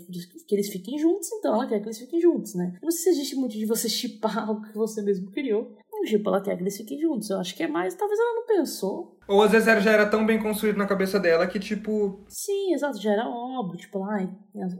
[0.47, 2.79] que eles fiquem juntos, então ela quer que eles fiquem juntos, né?
[2.81, 5.77] Não sei se existe muito de você chipar o que você mesmo criou.
[5.91, 7.29] Não, tipo, ela quer que eles fiquem juntos.
[7.29, 7.93] Eu acho que é mais.
[7.93, 9.16] Talvez ela não pensou.
[9.27, 12.19] Ou às vezes já era tão bem construído na cabeça dela que, tipo.
[12.27, 14.27] Sim, exato, já era óbvio, tipo, lá,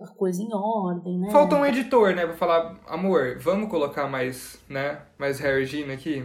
[0.01, 1.29] a coisa em ordem, né?
[1.31, 5.01] Faltou um editor, né, pra falar, amor, vamos colocar mais, né?
[5.17, 6.23] Mais Harry Gina aqui.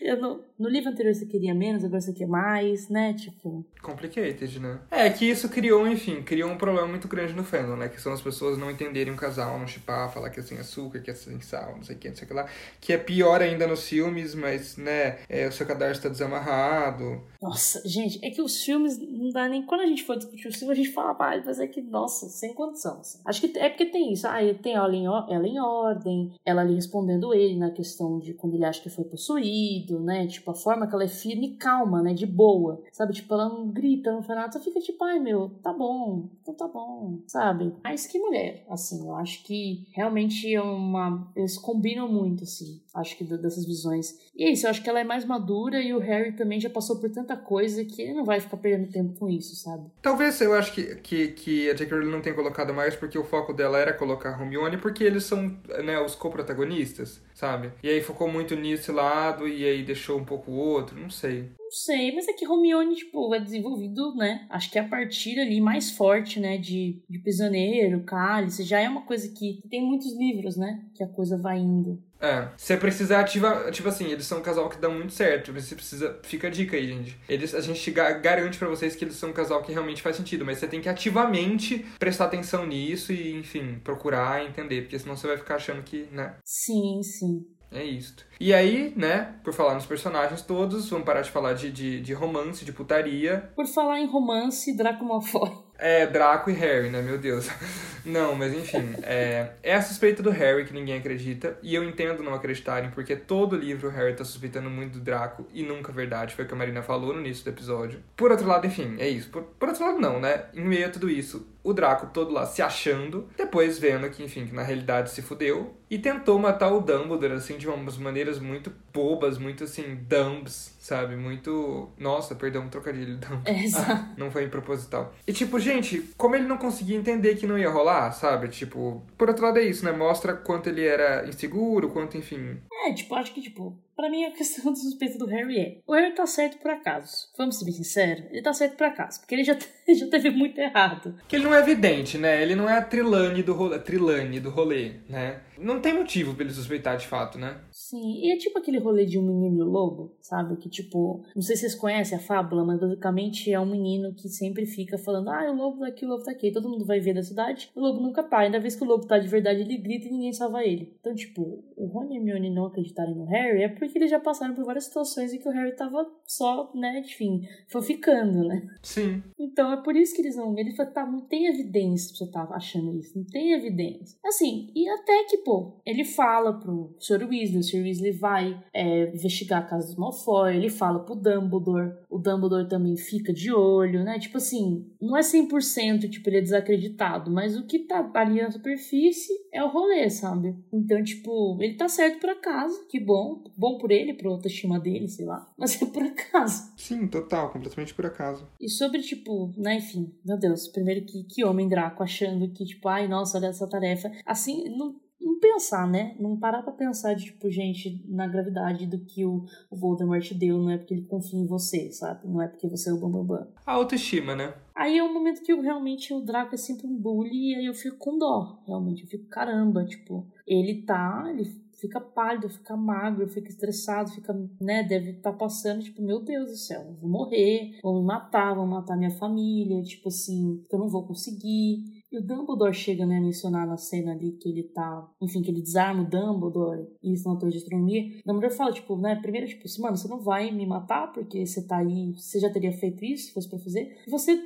[0.00, 3.12] Eu no, no livro anterior você queria menos, agora você quer mais, né?
[3.12, 3.64] Tipo.
[3.82, 4.78] Complicated, né?
[4.90, 7.88] É que isso criou, enfim, criou um problema muito grande no fandom, né?
[7.88, 11.00] Que são as pessoas não entenderem um casal, não chipar, falar que é sem açúcar,
[11.00, 12.46] que é sem sal, não sei o que, não sei o que lá.
[12.80, 17.22] Que é pior ainda nos filmes, mas, né, é, o seu cadarço tá desamarrado.
[17.42, 19.62] Nossa nossa, gente, é que os filmes não dá nem.
[19.62, 22.26] Quando a gente for discutir os filmes, a gente fala, ah, mas é que, nossa,
[22.26, 22.98] sem condição.
[23.00, 23.20] Assim.
[23.24, 24.26] Acho que é porque tem isso.
[24.26, 28.54] Ah, tem ela em, ela em ordem, ela ali respondendo ele na questão de quando
[28.54, 30.26] ele acha que foi possuído, né?
[30.26, 32.14] Tipo, a forma que ela é firme e calma, né?
[32.14, 32.82] De boa.
[32.92, 33.12] Sabe?
[33.12, 36.54] Tipo, ela não grita, não faz nada, só fica tipo, ai meu, tá bom, então
[36.54, 37.74] tá bom, sabe?
[37.84, 41.30] Mas que mulher, assim, eu acho que realmente é uma.
[41.36, 44.18] Eles combinam muito, assim, acho que dessas visões.
[44.34, 46.70] E é isso, eu acho que ela é mais madura e o Harry também já
[46.70, 49.90] passou por tanta coisa coisa que ele não vai ficar perdendo tempo com isso, sabe?
[50.00, 51.96] Talvez eu acho que, que, que a J.K.
[51.96, 55.58] Rowling não tenha colocado mais porque o foco dela era colocar Hermione porque eles são
[55.82, 57.72] né, os co-protagonistas, sabe?
[57.82, 61.50] E aí focou muito nesse lado e aí deixou um pouco o outro, não sei.
[61.58, 64.46] Não sei, mas é que Romione, tipo, é desenvolvido, né?
[64.48, 66.56] Acho que a partir ali mais forte, né?
[66.56, 70.84] De, de Prisioneiro, Cálice, já é uma coisa que tem muitos livros, né?
[70.94, 72.00] Que a coisa vai indo.
[72.20, 75.74] É, você precisa ativar, tipo assim, eles são um casal que dá muito certo, você
[75.74, 77.18] precisa, fica a dica aí, gente.
[77.28, 80.44] Eles, a gente garante para vocês que eles são um casal que realmente faz sentido,
[80.44, 85.26] mas você tem que ativamente prestar atenção nisso e, enfim, procurar entender, porque senão você
[85.26, 86.36] vai ficar achando que, né?
[86.44, 87.46] Sim, sim.
[87.72, 88.26] É isto.
[88.40, 92.12] E aí, né, por falar nos personagens todos, vamos parar de falar de, de, de
[92.12, 93.50] romance, de putaria.
[93.54, 95.69] Por falar em romance, Draco Malfoy.
[95.80, 97.00] É, Draco e Harry, né?
[97.00, 97.48] Meu Deus.
[98.04, 102.22] Não, mas enfim, é, é a suspeita do Harry que ninguém acredita, e eu entendo
[102.22, 105.94] não acreditarem, porque todo livro o Harry tá suspeitando muito do Draco, e nunca é
[105.94, 108.00] verdade, foi o que a Marina falou no início do episódio.
[108.16, 109.28] Por outro lado, enfim, é isso.
[109.28, 110.44] Por, por outro lado, não, né?
[110.54, 114.46] Em meio a tudo isso, o Draco todo lá se achando, depois vendo que, enfim,
[114.46, 118.72] que na realidade se fudeu, e tentou matar o Dumbledore, assim, de umas maneiras muito
[118.92, 121.16] bobas, muito, assim, dumbs, sabe?
[121.16, 121.88] Muito.
[121.98, 123.16] Nossa, perdão, um trocadilho.
[123.16, 123.42] Dumb.
[123.44, 123.64] É.
[123.76, 125.12] Ah, não foi proposital.
[125.26, 128.48] E, tipo, gente, como ele não conseguia entender que não ia rolar, sabe?
[128.48, 129.90] Tipo, por outro lado é isso, né?
[129.90, 132.58] Mostra quanto ele era inseguro, quanto, enfim.
[132.86, 135.92] É, tipo, acho que, tipo, pra mim a questão do suspeito do Harry é: o
[135.92, 137.28] Harry tá certo por acaso.
[137.36, 139.54] Vamos ser bem sinceros, ele tá certo por acaso, porque ele já,
[139.86, 141.14] já teve muito errado.
[141.28, 142.42] Que ele não é evidente, né?
[142.42, 145.42] Ele não é a Trilane do rolê, Trilane do rolê, né?
[145.58, 147.60] Não tem motivo pra ele suspeitar de fato, né?
[147.70, 150.56] Sim, e é tipo aquele rolê de um menino e o lobo, sabe?
[150.56, 154.28] Que tipo, não sei se vocês conhecem a fábula, mas basicamente é um menino que
[154.30, 156.50] sempre fica falando: ah, o lobo tá aqui, o lobo tá aqui.
[156.50, 158.38] Todo mundo vai ver da cidade, o lobo nunca tá.
[158.38, 160.96] Ainda vez que o lobo tá de verdade, ele grita e ninguém salva ele.
[160.98, 164.20] Então, tipo, o Rony e a Hermione não acreditarem no Harry é porque eles já
[164.20, 168.66] passaram por várias situações em que o Harry tava só, né, enfim, foi ficando, né?
[168.82, 169.22] Sim.
[169.38, 170.56] Então é por isso que eles não.
[170.58, 174.18] Ele fala, tá, não tem evidência pra você tá achando isso, não tem evidência.
[174.24, 177.28] Assim, e até que, pô, ele fala pro Sr.
[177.28, 177.82] Weasley, o Sr.
[177.82, 182.96] Weasley vai é, investigar a casa dos Malfoy, ele fala pro Dumbledore, o Dumbledore também
[182.96, 184.18] fica de olho, né?
[184.18, 188.50] Tipo assim, não é 100% tipo, ele é desacreditado, mas o que tá ali na
[188.50, 190.56] superfície é o rolê, sabe?
[190.72, 195.08] Então, tipo, ele tá certo por acaso, que bom, bom por ele, pro autoestima dele,
[195.08, 196.72] sei lá, mas é por acaso.
[196.76, 198.46] Sim, total, completamente por acaso.
[198.60, 202.88] E sobre, tipo, né, enfim, meu Deus, primeiro que, que homem Draco achando que, tipo,
[202.88, 204.10] ai, nossa, olha essa tarefa.
[204.24, 206.16] Assim, não, não pensar, né?
[206.18, 210.58] Não parar pra pensar de, tipo, gente, na gravidade do que o, o Voldemort deu,
[210.58, 212.26] não é porque ele confia em você, sabe?
[212.26, 213.38] Não é porque você é o Bambambam.
[213.38, 213.52] Bam, bam.
[213.66, 214.54] A autoestima, né?
[214.74, 217.66] Aí é um momento que eu, realmente o Draco é sempre um bully e aí
[217.66, 219.02] eu fico com dó, realmente.
[219.02, 221.44] Eu fico, caramba, tipo, ele tá, ele
[221.80, 226.50] fica pálido, fica magro, fica estressado, fica, né, deve estar tá passando, tipo, meu Deus
[226.50, 230.88] do céu, vou morrer, vão me matar, vão matar minha família, tipo assim, eu não
[230.88, 232.00] vou conseguir.
[232.12, 235.50] E o Dumbledore chega, né, a mencionar na cena ali que ele tá, enfim, que
[235.50, 238.18] ele desarma o Dumbledore e isso na torre de astronomia.
[238.18, 241.46] O Dumbledore fala, tipo, né, primeiro, tipo assim, mano, você não vai me matar porque
[241.46, 243.96] você tá aí, você já teria feito isso se fosse pra fazer.
[244.06, 244.36] E você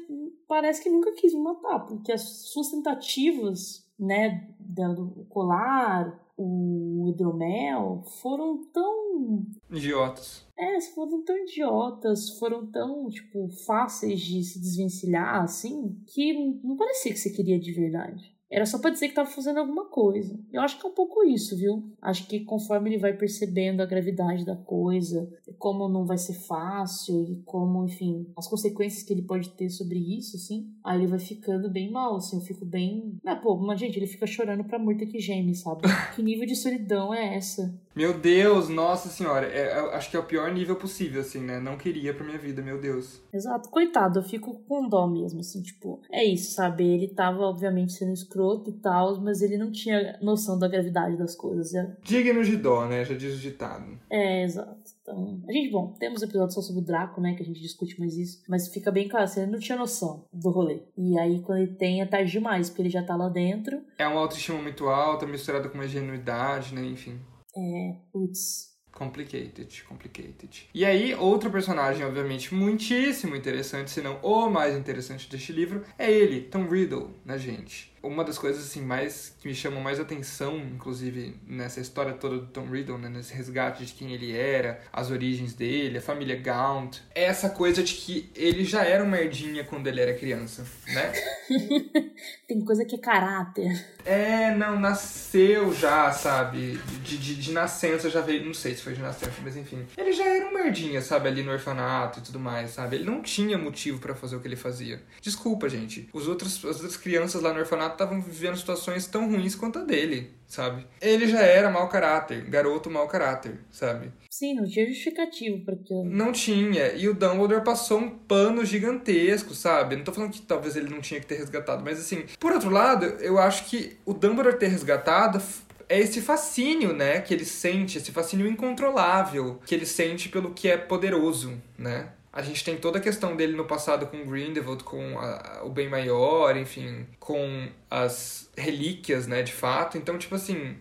[0.46, 2.22] parece que nunca quis me matar, porque as
[2.52, 9.46] suas tentativas, né, do colar, o hidromel foram tão.
[9.70, 10.46] Idiotas.
[10.56, 16.32] É, foram tão idiotas, foram tão, tipo, fáceis de se desvencilhar, assim, que
[16.62, 18.33] não parecia que você queria de verdade.
[18.50, 20.38] Era só pra dizer que tava fazendo alguma coisa.
[20.52, 21.82] Eu acho que é um pouco isso, viu?
[22.00, 25.28] Acho que conforme ele vai percebendo a gravidade da coisa,
[25.58, 29.98] como não vai ser fácil e como, enfim, as consequências que ele pode ter sobre
[29.98, 33.18] isso, assim, aí ele vai ficando bem mal, assim, eu fico bem.
[33.24, 35.82] Ah, pô, mas gente, ele fica chorando pra morta que geme, sabe?
[36.14, 37.74] que nível de solidão é essa?
[37.94, 41.60] Meu Deus, nossa senhora, é, acho que é o pior nível possível, assim, né?
[41.60, 43.22] Não queria pra minha vida, meu Deus.
[43.32, 46.84] Exato, coitado, eu fico com dó mesmo, assim, tipo, é isso, sabe?
[46.84, 51.36] Ele tava, obviamente, sendo escroto e tal, mas ele não tinha noção da gravidade das
[51.36, 51.72] coisas.
[51.72, 51.96] É...
[52.02, 53.04] Digno de dó, né?
[53.04, 53.96] Já diz o ditado.
[54.10, 54.76] É, exato.
[55.02, 57.34] Então, a gente, bom, temos episódios só sobre o Draco, né?
[57.34, 58.42] Que a gente discute mais isso.
[58.48, 60.82] Mas fica bem claro, assim, ele não tinha noção do rolê.
[60.96, 63.82] E aí, quando ele tem, é tarde demais, porque ele já tá lá dentro.
[63.98, 66.84] É uma autoestima muito alta, misturada com uma ingenuidade, né?
[66.84, 67.20] Enfim.
[67.56, 68.74] É, putz.
[68.92, 70.68] Complicated, complicated.
[70.72, 76.10] E aí, outro personagem, obviamente, muitíssimo interessante, se não o mais interessante deste livro, é
[76.12, 77.93] ele, Tom Riddle, né, gente?
[78.04, 82.46] Uma das coisas assim mais que me chamam mais atenção, inclusive nessa história toda do
[82.46, 86.98] Tom Riddle, né, nesse resgate de quem ele era, as origens dele, a família Gaunt,
[87.14, 91.12] é essa coisa de que ele já era um merdinha quando ele era criança, né?
[92.46, 93.84] Tem coisa que é caráter.
[94.04, 96.78] É, não, nasceu já, sabe?
[97.02, 99.86] De, de, de nascença já veio, não sei se foi de nascença, mas enfim.
[99.96, 102.96] Ele já era um merdinha, sabe, ali no orfanato e tudo mais, sabe?
[102.96, 105.02] Ele não tinha motivo para fazer o que ele fazia.
[105.20, 106.08] Desculpa, gente.
[106.12, 109.82] Os outros, as outras crianças lá no orfanato estavam vivendo situações tão ruins quanto a
[109.82, 110.86] dele, sabe?
[111.00, 114.12] Ele já era mau caráter, garoto mau caráter, sabe?
[114.30, 116.04] Sim, não tinha justificativo para aquilo.
[116.04, 116.92] Não tinha.
[116.92, 119.96] E o Dumbledore passou um pano gigantesco, sabe?
[119.96, 122.70] Não tô falando que talvez ele não tinha que ter resgatado, mas assim, por outro
[122.70, 125.40] lado, eu acho que o Dumbledore ter resgatado
[125.88, 130.68] é esse fascínio, né, que ele sente, esse fascínio incontrolável que ele sente pelo que
[130.68, 132.08] é poderoso, né?
[132.34, 135.88] A gente tem toda a questão dele no passado com Grindelwald, com a, o bem
[135.88, 139.96] maior, enfim, com as relíquias, né, de fato.
[139.96, 140.76] Então, tipo assim,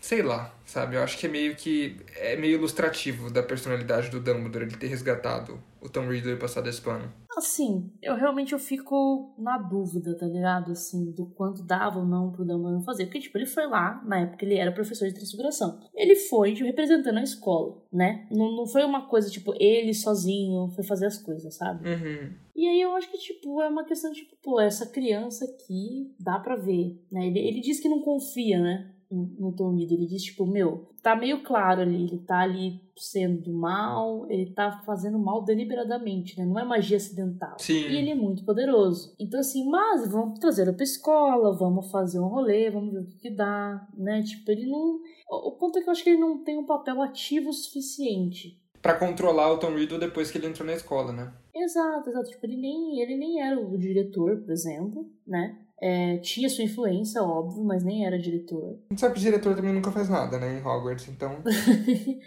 [0.00, 0.96] sei lá, sabe?
[0.96, 4.88] Eu acho que é meio que é meio ilustrativo da personalidade do Dumbledore ele ter
[4.88, 7.12] resgatado o Tom Riddle e passado esse pano.
[7.38, 10.72] Assim, eu realmente eu fico na dúvida, tá ligado?
[10.72, 13.06] Assim, do quanto dava ou não pro Dumbledore fazer.
[13.06, 15.80] Porque, tipo, ele foi lá, na época ele era professor de transfiguração.
[15.94, 18.26] Ele foi, tipo, representando a escola, né?
[18.30, 21.88] Não, não foi uma coisa, tipo, ele sozinho foi fazer as coisas, sabe?
[21.88, 22.34] Uhum.
[22.56, 26.40] E aí eu acho que, tipo, é uma questão, tipo, pô, essa criança aqui dá
[26.40, 27.28] pra ver, né?
[27.28, 28.94] Ele, ele diz que não confia, né?
[29.10, 29.96] no Tom Riddle.
[29.96, 34.82] Ele diz, tipo, meu, tá meio claro ali, ele tá ali sendo mal, ele tá
[34.84, 36.44] fazendo mal deliberadamente, né?
[36.44, 37.56] Não é magia acidental.
[37.58, 37.88] Sim.
[37.88, 39.14] E ele é muito poderoso.
[39.18, 43.18] Então, assim, mas vamos trazer pra escola, vamos fazer um rolê, vamos ver o que,
[43.18, 44.22] que dá, né?
[44.22, 45.00] Tipo, ele não.
[45.30, 48.60] O ponto é que eu acho que ele não tem um papel ativo suficiente.
[48.80, 51.32] Pra controlar o Tom Riddle depois que ele entrou na escola, né?
[51.54, 52.30] Exato, exato.
[52.30, 55.58] Tipo, ele nem, ele nem era o diretor, por exemplo, né?
[55.80, 58.78] É, tinha sua influência, óbvio, mas nem era diretor.
[58.90, 61.36] A gente sabe que o diretor também nunca faz nada, né, em Hogwarts, então...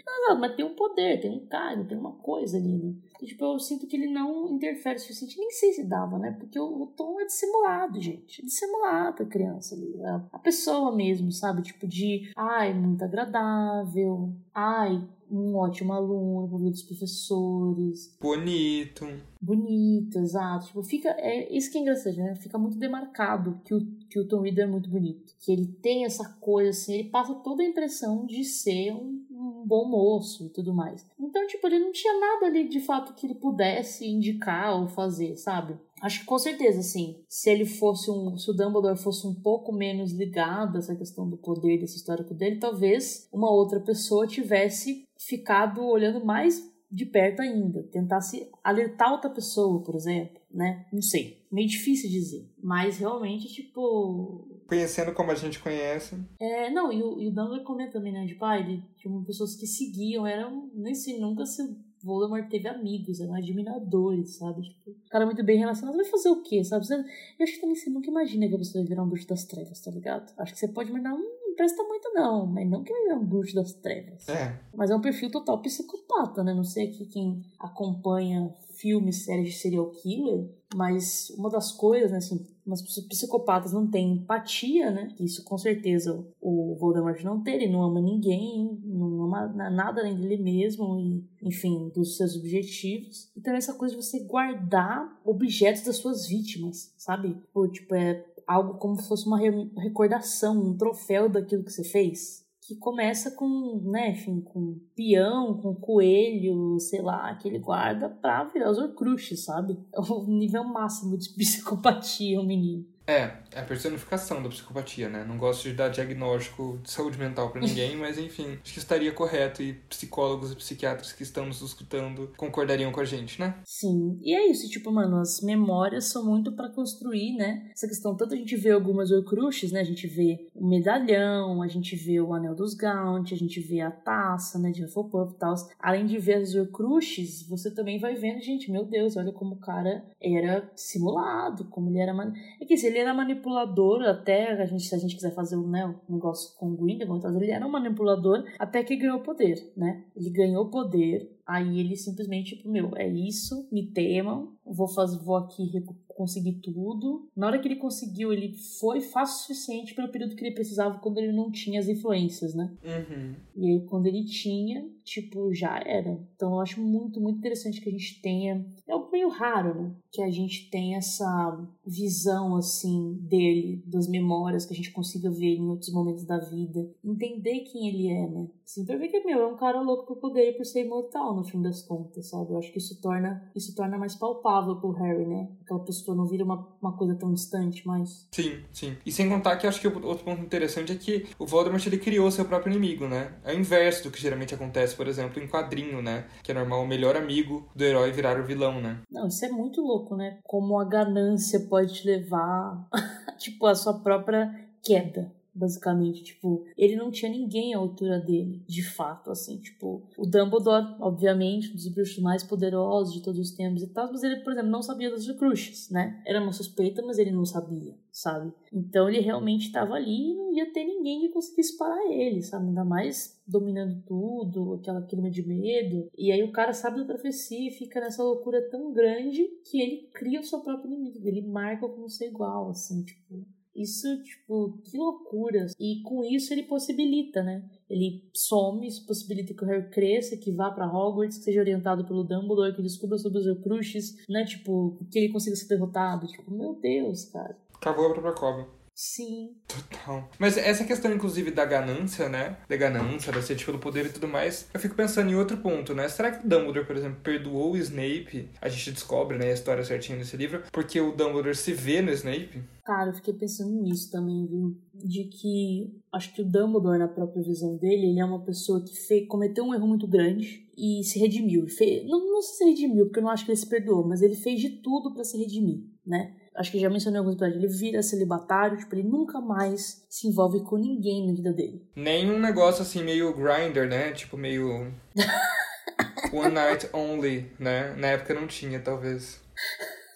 [0.06, 2.94] não, não, mas tem um poder, tem um cargo, tem uma coisa ali, né?
[3.22, 6.32] E, tipo, eu sinto que ele não interfere o suficiente, nem sei se dava, né?
[6.32, 8.42] Porque o, o Tom é dissimulado, gente.
[8.42, 10.02] É dissimulado a criança ali.
[10.02, 11.62] A, a pessoa mesmo, sabe?
[11.62, 18.14] Tipo, de, ai, muito agradável, ai, um ótimo aluno, por dos professores.
[18.20, 19.06] Bonito.
[19.40, 20.66] Bonito, exato.
[20.66, 21.08] Tipo, fica.
[21.18, 22.34] É isso que é engraçado, né?
[22.36, 25.34] Fica muito demarcado que o, que o Tom Riddle é muito bonito.
[25.40, 29.64] Que ele tem essa coisa, assim, ele passa toda a impressão de ser um, um
[29.66, 31.06] bom moço e tudo mais.
[31.18, 35.36] Então, tipo, ele não tinha nada ali de fato que ele pudesse indicar ou fazer,
[35.36, 35.76] sabe?
[36.02, 38.36] Acho que com certeza, assim, se ele fosse um.
[38.36, 42.34] Se o Dumbledore fosse um pouco menos ligado a essa questão do poder desse histórico
[42.34, 49.30] dele, talvez uma outra pessoa tivesse ficado olhando mais de perto ainda, tentasse alertar outra
[49.30, 50.84] pessoa, por exemplo, né?
[50.92, 54.60] Não sei, meio difícil dizer, mas realmente, tipo...
[54.66, 56.16] Conhecendo como a gente conhece.
[56.38, 59.56] É, não, e o, e o Dumbledore comenta também, né, de pai, ele tinha pessoas
[59.56, 61.62] que seguiam, eram, nem sei, nunca se
[62.04, 64.62] Voldemort teve amigos, eram admiradores, sabe?
[64.62, 65.96] Tipo, cara muito bem relacionado.
[65.96, 66.86] Vai fazer o quê, sabe?
[66.88, 69.44] Eu acho que também você nunca imagina que a pessoa vai virar um bruxo das
[69.44, 70.32] trevas, tá ligado?
[70.38, 73.14] Acho que você pode imaginar, hum, não presta muito não, mas não que ele é
[73.14, 74.28] um bruxo das trevas.
[74.28, 74.58] É.
[74.74, 76.54] Mas é um perfil total psicopata, né?
[76.54, 82.18] Não sei aqui quem acompanha filmes, séries de serial killer, mas uma das coisas, né,
[82.18, 85.08] assim, umas pessoas psicopatas não têm empatia, né?
[85.20, 90.16] Isso com certeza o Voldemort não tem, ele não ama ninguém, não ama nada além
[90.16, 93.30] dele mesmo e, enfim, dos seus objetivos.
[93.36, 97.36] Então essa coisa de você guardar objetos das suas vítimas, sabe?
[97.54, 99.38] Ou, tipo, é algo como se fosse uma
[99.78, 102.41] recordação, um troféu daquilo que você fez.
[102.72, 108.44] Que começa com, né, enfim, com peão, com coelho, sei lá, que ele guarda pra
[108.44, 109.78] virar os Horcruxes, sabe?
[109.92, 112.86] É o nível máximo de psicopatia, o menino.
[113.06, 115.24] É, é a personificação da psicopatia, né?
[115.26, 119.12] Não gosto de dar diagnóstico de saúde mental para ninguém, mas enfim, acho que estaria
[119.12, 123.56] correto e psicólogos e psiquiatras que estão nos escutando concordariam com a gente, né?
[123.64, 127.70] Sim, e é isso, tipo, mano, as memórias são muito para construir, né?
[127.72, 129.80] Essa questão, tanto a gente vê algumas Horcruxes, né?
[129.80, 133.80] A gente vê o medalhão, a gente vê o anel dos Gaunt, a gente vê
[133.80, 135.54] a taça, né, de Hufflepuff e tal.
[135.78, 139.60] Além de ver as Horcruxes, você também vai vendo, gente, meu Deus, olha como o
[139.60, 142.12] cara era simulado, como ele era...
[142.60, 145.66] É que assim, ele era manipulador até, a gente, se a gente quiser fazer um,
[145.66, 150.04] né, um negócio com o Grindelwald, ele era um manipulador até que ganhou poder, né?
[150.14, 155.36] Ele ganhou poder, aí ele simplesmente, tipo, meu, é isso, me temam, vou, fazer, vou
[155.36, 155.70] aqui
[156.14, 157.28] conseguir tudo.
[157.36, 160.98] Na hora que ele conseguiu, ele foi fácil o suficiente pelo período que ele precisava
[160.98, 162.72] quando ele não tinha as influências, né?
[162.84, 163.34] Uhum.
[163.56, 166.18] E aí, quando ele tinha, tipo, já era.
[166.34, 168.64] Então, eu acho muito, muito interessante que a gente tenha.
[168.86, 169.90] É algo meio raro, né?
[170.10, 175.56] Que a gente tenha essa visão, assim, dele, das memórias, que a gente consiga ver
[175.56, 176.88] em outros momentos da vida.
[177.04, 178.48] Entender quem ele é, né?
[178.64, 181.36] Assim, pra ver que, meu, é um cara louco por poder e por ser imortal,
[181.36, 182.52] no fim das contas, sabe?
[182.52, 185.48] Eu acho que isso torna, isso torna mais palpável pro Harry, né?
[185.62, 188.26] Aquela pessoa não vira uma, uma coisa tão distante mais.
[188.32, 188.96] Sim, sim.
[189.04, 191.98] E sem contar que eu acho que outro ponto interessante é que o Voldemort, ele
[191.98, 193.34] criou seu próprio inimigo, né?
[193.44, 196.26] É o inverso do que geralmente acontece, por exemplo, em quadrinho, né?
[196.42, 199.01] Que é normal o melhor amigo do herói virar o vilão, né?
[199.12, 200.38] Não, isso é muito louco, né?
[200.42, 202.88] Como a ganância pode te levar,
[203.38, 204.50] tipo, a sua própria
[204.82, 210.26] queda basicamente, tipo, ele não tinha ninguém à altura dele, de fato, assim, tipo, o
[210.26, 214.36] Dumbledore, obviamente, um dos bruxos mais poderosos de todos os tempos e tal, mas ele,
[214.36, 216.22] por exemplo, não sabia das Horcruxes, né?
[216.26, 218.52] Era uma suspeita, mas ele não sabia, sabe?
[218.72, 222.68] Então ele realmente estava ali e não ia ter ninguém que conseguisse parar ele, sabe?
[222.68, 226.08] Ainda mais dominando tudo, aquela clima de medo.
[226.16, 230.08] E aí o cara sabe da profecia e fica nessa loucura tão grande que ele
[230.14, 233.44] cria o seu próprio inimigo, ele marca como ser igual, assim, tipo
[233.74, 235.66] Isso, tipo, que loucura.
[235.78, 237.64] E com isso ele possibilita, né?
[237.88, 242.04] Ele some, isso possibilita que o Harry cresça, que vá para Hogwarts, que seja orientado
[242.04, 244.44] pelo Dumbledore, que descubra sobre os Horcruxes, né?
[244.44, 246.26] Tipo, que ele consiga ser derrotado.
[246.26, 247.56] Tipo, meu Deus, cara.
[247.80, 248.81] Cavou a própria cova.
[249.04, 249.56] Sim.
[249.66, 250.30] Total.
[250.38, 252.56] Mas essa questão, inclusive, da ganância, né?
[252.68, 255.92] Da ganância, da sede pelo poder e tudo mais, eu fico pensando em outro ponto,
[255.92, 256.08] né?
[256.08, 258.48] Será que o Dumbledore, por exemplo, perdoou o Snape?
[258.60, 262.12] A gente descobre, né, a história certinha nesse livro, porque o Dumbledore se vê no
[262.12, 262.62] Snape?
[262.84, 264.78] Cara, eu fiquei pensando nisso também, viu?
[264.94, 268.94] De que acho que o Dumbledore, na própria visão dele, ele é uma pessoa que
[268.94, 271.66] fez, cometeu um erro muito grande e se redimiu.
[271.66, 274.22] Fez, não, não sei se redimiu, porque eu não acho que ele se perdoou, mas
[274.22, 276.36] ele fez de tudo para se redimir, né?
[276.56, 280.62] Acho que já mencionei alguns episódios, ele vira celibatário, tipo, ele nunca mais se envolve
[280.62, 281.86] com ninguém na vida dele.
[281.96, 284.12] Nenhum negócio assim meio grinder, né?
[284.12, 284.92] Tipo, meio.
[286.32, 287.94] One night only, né?
[287.96, 289.40] Na época não tinha, talvez.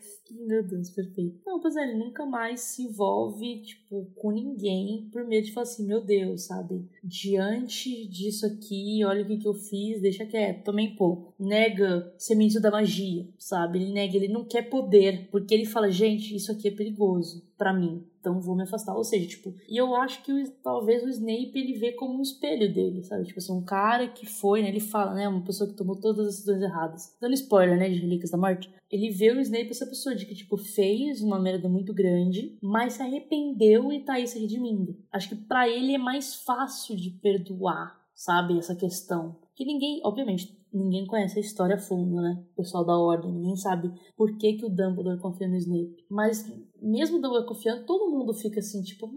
[0.48, 1.38] Meu Deus, perfeito.
[1.44, 5.64] Não, pois é, ele nunca mais se envolve, tipo, com ninguém por medo de falar
[5.64, 6.88] assim, meu Deus, sabe?
[7.04, 12.58] Diante disso aqui, olha o que, que eu fiz, deixa quieto, também, pô, nega semente
[12.58, 13.78] da magia, sabe?
[13.78, 17.74] Ele nega, ele não quer poder, porque ele fala, gente, isso aqui é perigoso para
[17.74, 18.94] mim então vou me afastar.
[18.94, 22.22] Ou seja, tipo, e eu acho que o, talvez o Snape ele vê como um
[22.22, 23.24] espelho dele, sabe?
[23.24, 24.68] Tipo assim, um cara que foi, né?
[24.68, 25.28] Ele fala, né?
[25.28, 27.16] Uma pessoa que tomou todas as decisões erradas.
[27.20, 27.88] Dando spoiler, né?
[27.88, 28.70] De Relíquias da Morte.
[28.90, 32.94] Ele vê o Snape essa pessoa de que, tipo, fez uma merda muito grande, mas
[32.94, 34.96] se arrependeu e tá aí se redimindo.
[35.12, 38.58] Acho que para ele é mais fácil de perdoar, sabe?
[38.58, 39.36] Essa questão.
[39.54, 42.42] Que ninguém, obviamente, ninguém conhece a história a fundo, né?
[42.52, 46.04] O pessoal da Ordem, ninguém sabe por que, que o Dumbledore confia no Snape.
[46.10, 46.46] Mas
[46.82, 49.10] mesmo o Dumbledore confiando, todo mundo fica assim, tipo,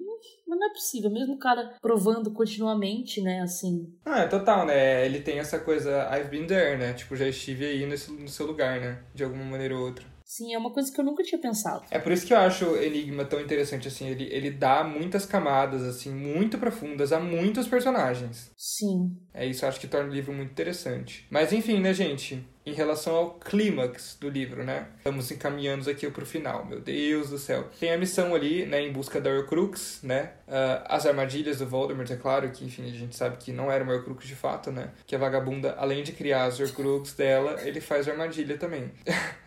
[0.47, 1.09] mas não é possível.
[1.09, 3.93] Mesmo o cara provando continuamente, né, assim.
[4.05, 5.05] Ah, é total, né?
[5.05, 6.93] Ele tem essa coisa, I've been there, né?
[6.93, 9.03] Tipo, já estive aí nesse, no seu lugar, né?
[9.13, 10.05] De alguma maneira ou outra.
[10.31, 11.83] Sim, é uma coisa que eu nunca tinha pensado.
[11.91, 14.07] É por isso que eu acho o Enigma tão interessante, assim.
[14.07, 18.49] Ele, ele dá muitas camadas, assim, muito profundas a muitos personagens.
[18.55, 19.17] Sim.
[19.33, 21.27] É isso, eu acho que torna o livro muito interessante.
[21.29, 22.47] Mas enfim, né, gente?
[22.65, 24.87] Em relação ao clímax do livro, né?
[24.97, 27.67] Estamos encaminhando aqui para o final, meu Deus do céu.
[27.79, 30.31] Tem a missão ali, né, em busca da Horcrux, né?
[30.47, 33.83] Uh, as armadilhas do Voldemort, é claro que, enfim, a gente sabe que não era
[33.83, 34.91] uma Horcrux de fato, né?
[35.05, 38.91] Que a vagabunda, além de criar as Horcrux dela, ele faz armadilha também.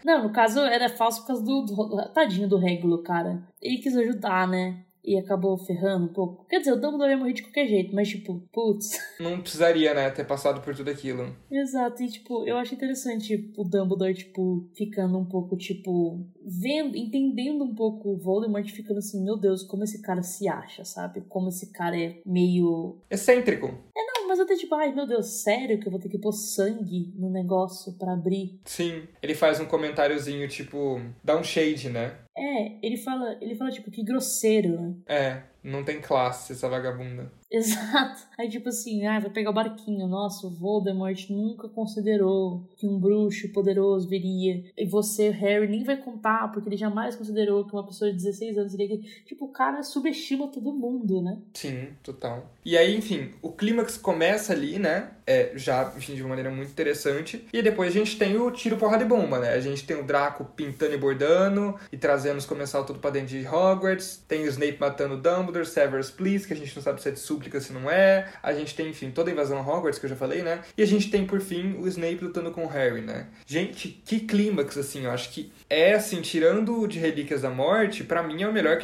[0.04, 3.42] não, no caso era falso por causa do, do tadinho do Regulo, cara.
[3.60, 4.84] Ele quis ajudar, né?
[5.04, 6.46] E acabou ferrando um pouco.
[6.48, 8.98] Quer dizer, o Dumbledore ia morrer de qualquer jeito, mas tipo, putz.
[9.20, 11.36] Não precisaria, né, ter passado por tudo aquilo.
[11.50, 16.96] Exato, e tipo, eu acho interessante tipo, o Dumbledore, tipo, ficando um pouco, tipo, vendo,
[16.96, 21.20] entendendo um pouco o Voldemort, ficando assim, meu Deus, como esse cara se acha, sabe?
[21.28, 22.98] Como esse cara é meio.
[23.10, 23.66] Excêntrico.
[23.66, 26.32] É, não, mas até tipo, ai meu Deus, sério que eu vou ter que pôr
[26.32, 28.60] sangue no negócio para abrir?
[28.64, 32.23] Sim, ele faz um comentáriozinho, tipo, dá um shade, né?
[32.36, 34.94] É, ele fala, ele fala tipo, que grosseiro, né?
[35.06, 37.32] É, não tem classe essa vagabunda.
[37.50, 38.26] Exato.
[38.36, 40.08] Aí, tipo assim, ah, vai pegar o barquinho.
[40.08, 44.64] Nossa, o Voldemort nunca considerou que um bruxo poderoso viria.
[44.76, 48.58] E você, Harry, nem vai contar, porque ele jamais considerou que uma pessoa de 16
[48.58, 48.98] anos iria.
[49.24, 51.38] Tipo, o cara subestima todo mundo, né?
[51.54, 52.50] Sim, total.
[52.64, 55.12] E aí, enfim, o clímax começa ali, né?
[55.24, 57.46] É, já, enfim, de uma maneira muito interessante.
[57.52, 59.50] E depois a gente tem o tiro porra de bomba, né?
[59.50, 63.28] A gente tem o Draco pintando e bordando e trazendo os comensal tudo pra dentro
[63.28, 64.22] de Hogwarts.
[64.26, 67.18] Tem o Snape matando Dumbledore, Severus Please, que a gente não sabe se é de
[67.18, 68.32] sub se não é.
[68.42, 70.62] A gente tem, enfim, toda a invasão Hogwarts, que eu já falei, né?
[70.76, 73.28] E a gente tem, por fim, o Snape lutando com o Harry, né?
[73.46, 78.22] Gente, que clímax, assim, eu acho que é, assim, tirando de Relíquias da Morte, para
[78.22, 78.78] mim é o melhor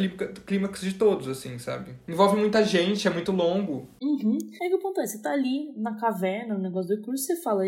[0.46, 1.94] clímax de todos, assim, sabe?
[2.08, 3.88] Envolve muita gente, é muito longo.
[4.02, 4.38] Uhum.
[4.60, 7.36] É que o ponto é, você tá ali na caverna, no negócio do curso, você
[7.36, 7.64] fala,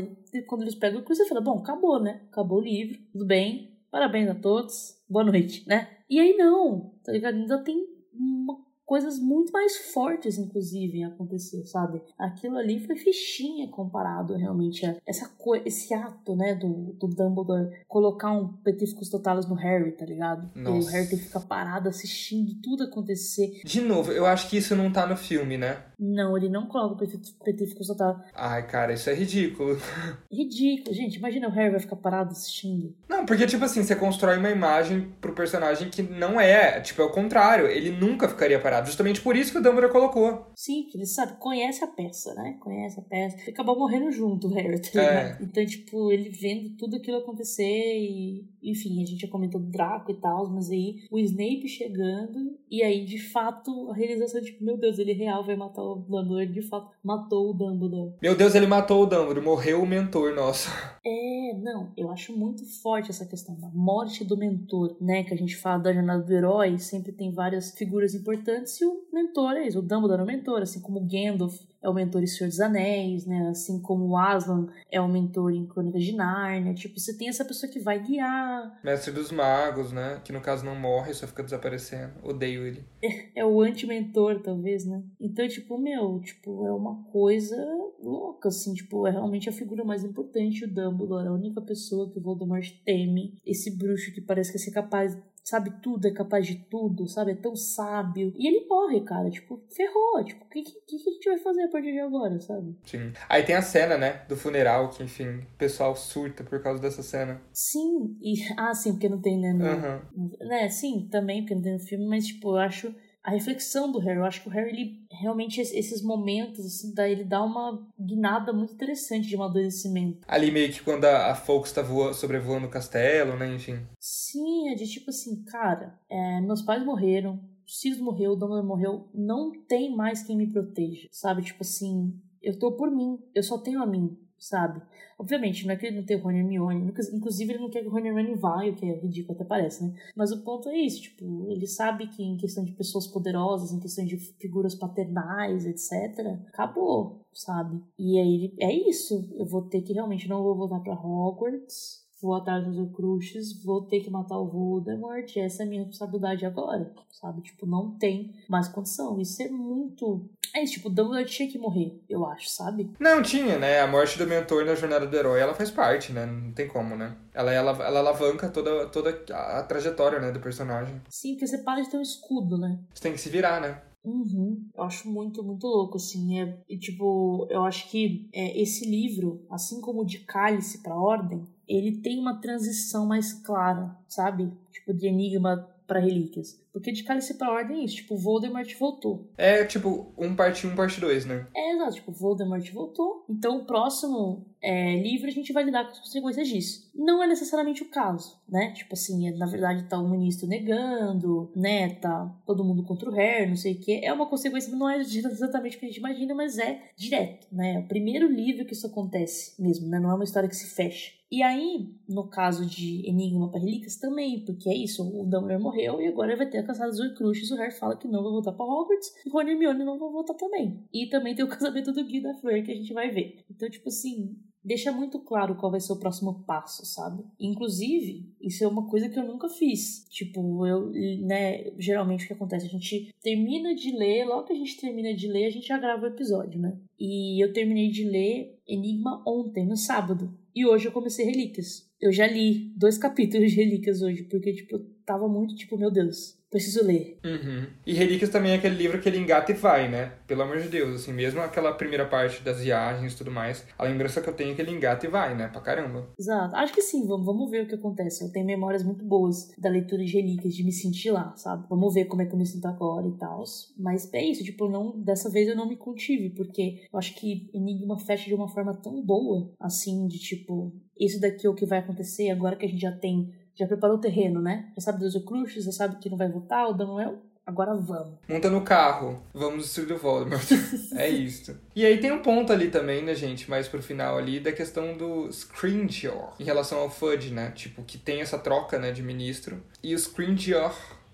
[0.47, 2.21] quando eles pegam o curso, você fala, bom, acabou, né?
[2.31, 5.99] Acabou o livro, tudo bem, parabéns a todos, boa noite, né?
[6.09, 7.35] E aí não, tá ligado?
[7.35, 12.03] Ainda tem uma coisas muito mais fortes, inclusive, acontecer, sabe?
[12.19, 15.33] Aquilo ali foi fichinha comparado realmente a essa
[15.65, 20.51] esse ato, né, do, do Dumbledore colocar um petiscos totalis no Harry, tá ligado?
[20.55, 20.77] Nossa.
[20.77, 23.63] E o Harry tem que ficar parado assistindo tudo acontecer.
[23.65, 25.85] De novo, eu acho que isso não tá no filme, né?
[25.99, 28.23] Não, ele não coloca o petiscos totalis.
[28.35, 29.79] Ai, cara, isso é ridículo.
[30.31, 31.17] Ridículo, gente.
[31.17, 32.95] Imagina o Harry vai ficar parado assistindo.
[33.09, 36.81] Não, porque, tipo assim, você constrói uma imagem pro personagem que não é.
[36.81, 37.67] Tipo, é o contrário.
[37.67, 40.47] Ele nunca ficaria parado Justamente por isso que o Dumbledore colocou.
[40.55, 42.57] Sim, ele sabe, conhece a peça, né?
[42.61, 43.37] Conhece a peça.
[43.47, 45.39] E acabou morrendo junto, o Harry, tá é.
[45.41, 50.11] Então, tipo, ele vendo tudo aquilo acontecer e enfim, a gente já comentou do Draco
[50.11, 54.77] e tal, mas aí o Snape chegando, e aí de fato a realização, tipo, meu
[54.77, 58.15] Deus, ele real vai matar o Dumbledore, ele de fato matou o Dumbledore.
[58.23, 60.71] Meu Deus, ele matou o Dumbledore, morreu o mentor, nossa.
[61.05, 65.25] É, não, eu acho muito forte essa questão da morte do mentor, né?
[65.25, 69.03] Que a gente fala da jornada do herói, sempre tem várias figuras importantes, e o
[69.13, 72.23] mentor é isso, o Dumbledore é o mentor, assim como o Gandalf é o mentor
[72.23, 73.49] em Senhor dos Anéis, né?
[73.49, 76.75] Assim como o Aslan é o mentor em Crônicas de Nárnia.
[76.75, 78.81] Tipo, você tem essa pessoa que vai guiar.
[78.85, 80.21] Mestre dos Magos, né?
[80.25, 82.13] Que no caso não morre, só fica desaparecendo.
[82.23, 82.85] Odeio ele.
[83.03, 85.03] É, é o anti-mentor, talvez, né?
[85.21, 87.57] Então, tipo, meu, tipo, é uma coisa
[88.01, 88.73] louca, assim.
[88.75, 91.29] Tipo, é realmente a figura mais importante, o Dumbledore.
[91.29, 93.35] A única pessoa que o Voldemort teme.
[93.45, 97.33] Esse bruxo que parece que vai ser capaz sabe tudo, é capaz de tudo, sabe?
[97.33, 98.33] É tão sábio.
[98.37, 99.31] E ele morre, cara.
[99.31, 100.25] Tipo, ferrou.
[100.25, 102.77] Tipo, o que, que, que, a gente vai fazer a partir de agora, sabe?
[102.85, 103.13] Sim.
[103.29, 104.23] Aí tem a cena, né?
[104.29, 107.41] Do funeral, que, enfim, o pessoal surta por causa dessa cena.
[107.53, 108.17] Sim.
[108.21, 109.53] E, ah, sim, porque não tem, né?
[109.53, 110.31] No, uhum.
[110.41, 113.99] Né, sim, também, porque não tem no filme, mas, tipo, eu acho a reflexão do
[113.99, 114.19] Harry.
[114.19, 118.53] Eu acho que o Harry, ele, realmente, esses momentos, assim, dá, ele dá uma guinada
[118.53, 120.21] muito interessante de amadurecimento.
[120.27, 123.79] Ali meio que quando a, a Fawkes tá voa, sobrevoando o castelo, né, enfim.
[123.99, 127.35] Sim, é de tipo assim, cara, é, meus pais morreram,
[127.67, 131.43] o Sirius morreu, o Dumbledore morreu, não tem mais quem me proteja, sabe?
[131.43, 132.13] Tipo assim,
[132.43, 134.83] eu tô por mim, eu só tenho a mim, sabe?
[135.17, 137.87] Obviamente, não é que ele não tem o Rony Hermione, inclusive ele não quer que
[137.87, 139.95] o Rony Hermione vá, o que é ridículo até parece, né?
[140.17, 143.79] Mas o ponto é isso, tipo, ele sabe que em questão de pessoas poderosas, em
[143.79, 147.81] questão de figuras paternais, etc., acabou, sabe?
[147.97, 152.35] E aí é isso, eu vou ter que realmente não vou voltar para Hogwarts, vou
[152.35, 156.95] atrás dos Horcruxes, vou ter que matar o Voldemort, essa é a minha responsabilidade agora,
[157.11, 157.43] sabe?
[157.43, 159.21] Tipo, não tem mais condição.
[159.21, 160.25] Isso é muito...
[160.55, 162.91] É isso, tipo, o Dumbledore tinha que morrer, eu acho, sabe?
[163.01, 163.81] Não, tinha, né?
[163.81, 166.27] A morte do mentor na jornada do herói, ela faz parte, né?
[166.27, 167.17] Não tem como, né?
[167.33, 171.01] Ela, ela, ela alavanca toda, toda a trajetória, né, do personagem.
[171.09, 172.79] Sim, porque você para de ter um escudo, né?
[172.93, 173.81] Você tem que se virar, né?
[174.05, 174.69] Uhum.
[174.77, 176.41] Eu acho muito, muito louco, assim.
[176.41, 180.95] É, e, tipo, eu acho que é, esse livro, assim como o de Cálice pra
[180.95, 181.45] Ordem,
[181.77, 184.53] ele tem uma transição mais clara, sabe?
[184.71, 186.62] Tipo, de enigma para relíquias.
[186.73, 189.31] Porque de cálice pra ordem é isso, tipo, Voldemort voltou.
[189.37, 191.47] É, tipo, um parte 1, um, parte 2, né?
[191.55, 193.25] É, exato, tipo, Voldemort voltou.
[193.29, 196.91] Então o próximo é, livro a gente vai lidar com as consequências disso.
[196.95, 198.73] Não é necessariamente o caso, né?
[198.73, 201.91] Tipo assim, é, na verdade tá o ministro negando, né?
[201.97, 204.01] Tá todo mundo contra o Harry, não sei o quê.
[204.03, 207.75] É uma consequência, não é exatamente o que a gente imagina, mas é direto, né?
[207.75, 209.99] É o primeiro livro que isso acontece mesmo, né?
[209.99, 211.13] Não é uma história que se fecha.
[211.33, 215.99] E aí, no caso de Enigma para Relíquias também, porque é isso, o Dumbledore morreu
[215.99, 218.65] e agora vai ter alcançado os Horcruxes, o Harry fala que não vai voltar para
[218.65, 220.83] Hogwarts, e Rony e Hermione não vão voltar também.
[220.93, 223.45] E também tem o casamento do Guy da Fleur que a gente vai ver.
[223.51, 227.25] Então, tipo assim, deixa muito claro qual vai ser o próximo passo, sabe?
[227.39, 230.07] Inclusive, isso é uma coisa que eu nunca fiz.
[230.09, 230.91] Tipo, eu,
[231.21, 232.67] né, geralmente o que acontece?
[232.67, 235.79] A gente termina de ler, logo que a gente termina de ler, a gente já
[235.79, 236.79] grava o episódio, né?
[236.99, 240.33] E eu terminei de ler Enigma ontem, no sábado.
[240.55, 241.91] E hoje eu comecei Relíquias.
[242.01, 245.91] Eu já li dois capítulos de Relíquias hoje, porque, tipo, eu tava muito, tipo, meu
[245.91, 247.19] Deus, preciso ler.
[247.25, 247.67] Uhum.
[247.87, 250.13] E Relíquias também é aquele livro que ele engata e vai, né?
[250.27, 253.85] Pelo amor de Deus, assim, mesmo aquela primeira parte das viagens e tudo mais, a
[253.85, 255.49] lembrança que eu tenho é que ele engata e vai, né?
[255.49, 256.09] Pra caramba.
[256.19, 256.55] Exato.
[256.55, 258.23] Acho que sim, vamos, vamos ver o que acontece.
[258.23, 261.67] Eu tenho memórias muito boas da leitura de Relíquias, de me sentir lá, sabe?
[261.69, 263.43] Vamos ver como é que eu me sinto agora e tal.
[263.79, 267.51] Mas é isso, tipo, não, dessa vez eu não me contive, porque eu acho que
[267.55, 271.67] Enigma fecha de uma forma tão boa, assim, de tipo, isso daqui é o que
[271.67, 274.71] vai acontecer agora que a gente já tem já preparou o terreno, né?
[274.77, 278.19] Já sabe dos Horcruxes, já sabe que não vai votar, o Daniel agora vamos.
[278.29, 280.49] Monta no carro, vamos destruir o Voldemort.
[280.97, 281.59] é isso.
[281.75, 284.97] E aí tem um ponto ali também, né, gente, mais pro final ali, da questão
[284.97, 287.51] do Scrimgeour em relação ao Fudge, né?
[287.51, 289.63] Tipo, que tem essa troca, né, de ministro.
[289.83, 290.73] E o Scrimgeour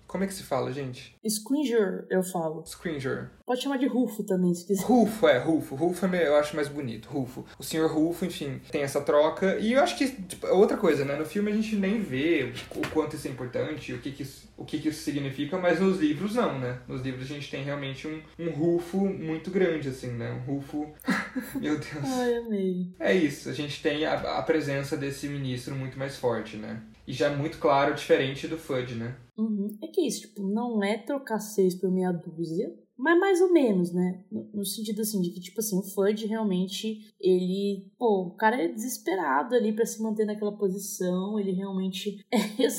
[0.09, 1.15] como é que se fala, gente?
[1.23, 2.63] Scringer, eu falo.
[2.65, 3.29] Scringer.
[3.45, 4.83] Pode chamar de Rufo também, se quiser.
[4.83, 5.75] Rufo, é, Rufo.
[5.75, 7.07] Rufo é, eu acho mais bonito.
[7.07, 7.45] Rufo.
[7.59, 9.59] O senhor Rufo, enfim, tem essa troca.
[9.59, 11.15] E eu acho que, tipo, é outra coisa, né?
[11.15, 14.49] No filme a gente nem vê o quanto isso é importante, o que, que, isso,
[14.57, 16.79] o que, que isso significa, mas nos livros não, né?
[16.87, 20.31] Nos livros a gente tem realmente um, um Rufo muito grande, assim, né?
[20.31, 20.91] Um Rufo.
[21.61, 22.03] Meu Deus.
[22.03, 22.95] Ai, amei.
[22.99, 26.81] É isso, a gente tem a, a presença desse ministro muito mais forte, né?
[27.09, 29.17] E já é muito claro, diferente do Fudge, né?
[29.35, 29.75] Uhum.
[29.81, 33.91] É que isso, tipo, não é trocar seis por meia dúzia, mas mais ou menos,
[33.91, 34.23] né?
[34.31, 37.91] No, sentido assim, de que, tipo assim, o Fudge realmente, ele.
[37.97, 42.23] Pô, o cara é desesperado ali para se manter naquela posição, ele realmente.
[42.31, 42.69] É,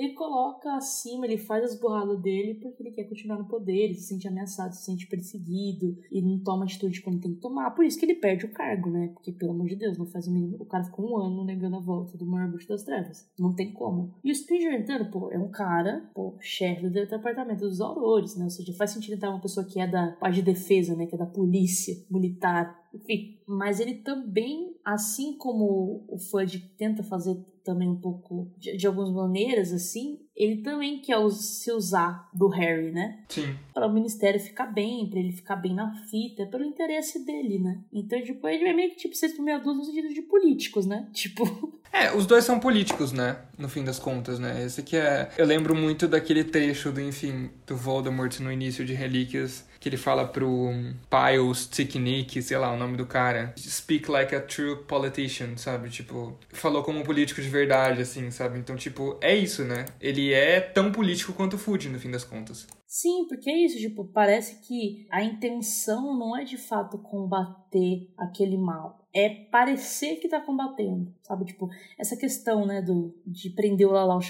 [0.00, 3.94] ele coloca acima, ele faz as burradas dele porque ele quer continuar no poder, ele
[3.94, 7.70] se sente ameaçado, se sente perseguido, e não toma atitude quando tem que tomar.
[7.72, 9.08] Por isso que ele perde o cargo, né?
[9.12, 10.56] Porque, pelo amor de Deus, não faz o mínimo.
[10.58, 13.28] O cara ficou um ano negando a volta do maior das trevas.
[13.38, 14.14] Não tem como.
[14.24, 14.34] E o
[14.72, 18.44] então, pô, é um cara, pô, chefe do departamento dos aurores, né?
[18.44, 21.06] Ou seja, faz sentido entrar uma pessoa que é da parte de defesa, né?
[21.06, 23.38] Que é da polícia militar, enfim.
[23.46, 29.10] Mas ele também, assim como o Fudge tenta fazer também um pouco de, de algumas
[29.10, 33.24] maneiras, assim, ele também quer se usar do Harry, né?
[33.28, 33.54] Sim.
[33.74, 37.80] Para o ministério ficar bem, para ele ficar bem na fita, pelo interesse dele, né?
[37.92, 41.08] Então, tipo, ele é meio que tipo ser meia dúzia no sentido de políticos, né?
[41.12, 41.78] Tipo.
[41.92, 43.36] É, os dois são políticos, né?
[43.58, 44.64] No fim das contas, né?
[44.64, 45.28] Esse aqui é.
[45.36, 49.96] Eu lembro muito daquele trecho do, enfim, do Voldemort no início de Relíquias, que ele
[49.96, 50.70] fala pro
[51.08, 55.88] Piles Ticknick, sei lá o nome do cara, speak like a true politician, sabe?
[55.88, 58.58] Tipo, falou como um político de verdade, assim, sabe?
[58.58, 59.86] Então, tipo, é isso, né?
[59.98, 62.66] Ele é tão político quanto o Food, no fim das contas.
[62.86, 68.58] Sim, porque é isso, tipo, parece que a intenção não é de fato combater aquele
[68.58, 71.44] mal é parecer que tá combatendo, sabe?
[71.44, 74.20] Tipo, essa questão, né, do, de prender o Lalau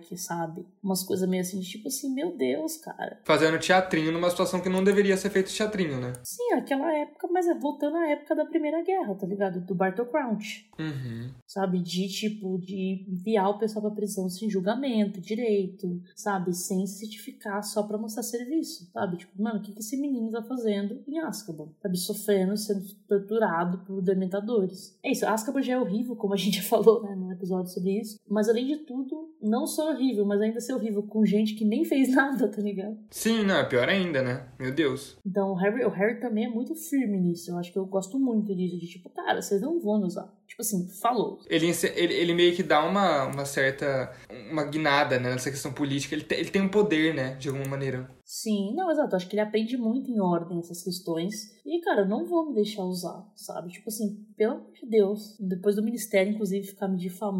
[0.00, 0.66] que sabe?
[0.82, 3.20] Umas coisas meio assim, tipo assim, meu Deus, cara.
[3.24, 6.12] Fazendo teatrinho numa situação que não deveria ser feito teatrinho, né?
[6.24, 9.60] Sim, aquela época, mas é voltando à época da Primeira Guerra, tá ligado?
[9.60, 10.68] Do Bartle Crouch.
[10.78, 11.30] Uhum.
[11.46, 11.78] Sabe?
[11.78, 16.52] De, tipo, de enviar o pessoal pra prisão sem julgamento, direito, sabe?
[16.54, 19.18] Sem certificar só pra mostrar serviço, sabe?
[19.18, 21.68] Tipo, mano, o que, que esse menino tá fazendo em Azkaban?
[21.80, 21.96] Sabe?
[21.96, 24.98] Sofrendo, sendo torturado por Dementadores.
[25.02, 28.18] É isso, Azkaban já é horrível, como a gente já falou, né, episódio sobre isso.
[28.28, 31.84] Mas além de tudo, não só horrível, mas ainda ser horrível com gente que nem
[31.86, 32.96] fez nada, tá ligado?
[33.10, 34.48] Sim, não, é pior ainda, né?
[34.58, 35.16] Meu Deus.
[35.26, 37.50] Então o Harry, o Harry também é muito firme nisso.
[37.50, 40.32] Eu acho que eu gosto muito disso, de tipo, cara, vocês não vão nos usar.
[40.52, 41.40] Tipo assim, falou.
[41.48, 44.12] Ele, ele, ele meio que dá uma, uma certa.
[44.50, 46.14] uma guinada né, nessa questão política.
[46.14, 47.34] Ele, te, ele tem um poder, né?
[47.36, 48.10] De alguma maneira.
[48.22, 49.16] Sim, não, exato.
[49.16, 51.58] Acho que ele aprende muito em ordem essas questões.
[51.64, 53.70] E, cara, eu não vou me deixar usar, sabe?
[53.70, 55.38] Tipo assim, pelo amor de Deus.
[55.40, 57.31] Depois do ministério, inclusive, ficar me difamando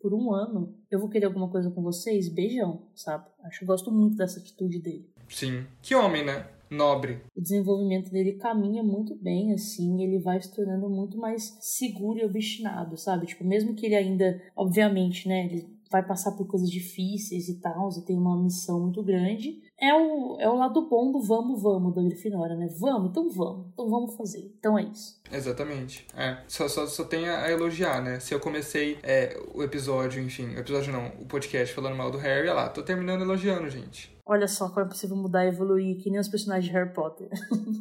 [0.00, 2.28] por um ano, eu vou querer alguma coisa com vocês?
[2.28, 3.26] Beijão, sabe?
[3.44, 5.08] Acho que eu gosto muito dessa atitude dele.
[5.28, 5.64] Sim.
[5.80, 6.46] Que homem, né?
[6.72, 7.20] nobre.
[7.36, 12.24] O desenvolvimento dele caminha muito bem, assim, ele vai se tornando muito mais seguro e
[12.24, 13.26] obstinado, sabe?
[13.26, 17.90] Tipo, mesmo que ele ainda, obviamente, né, ele vai passar por coisas difíceis e tal,
[17.90, 19.60] e tem uma missão muito grande.
[19.82, 22.68] É o, é o lado bom do vamos, vamos da Grifinória, né?
[22.78, 24.54] Vamos, então vamos, então vamos fazer.
[24.56, 25.20] Então é isso.
[25.28, 26.06] Exatamente.
[26.16, 28.20] É, só, só, só tem a elogiar, né?
[28.20, 32.18] Se eu comecei é, o episódio, enfim, o episódio não, o podcast falando mal do
[32.18, 34.16] Harry, olha lá, tô terminando elogiando, gente.
[34.24, 37.28] Olha só como é possível mudar e evoluir, que nem os personagens de Harry Potter.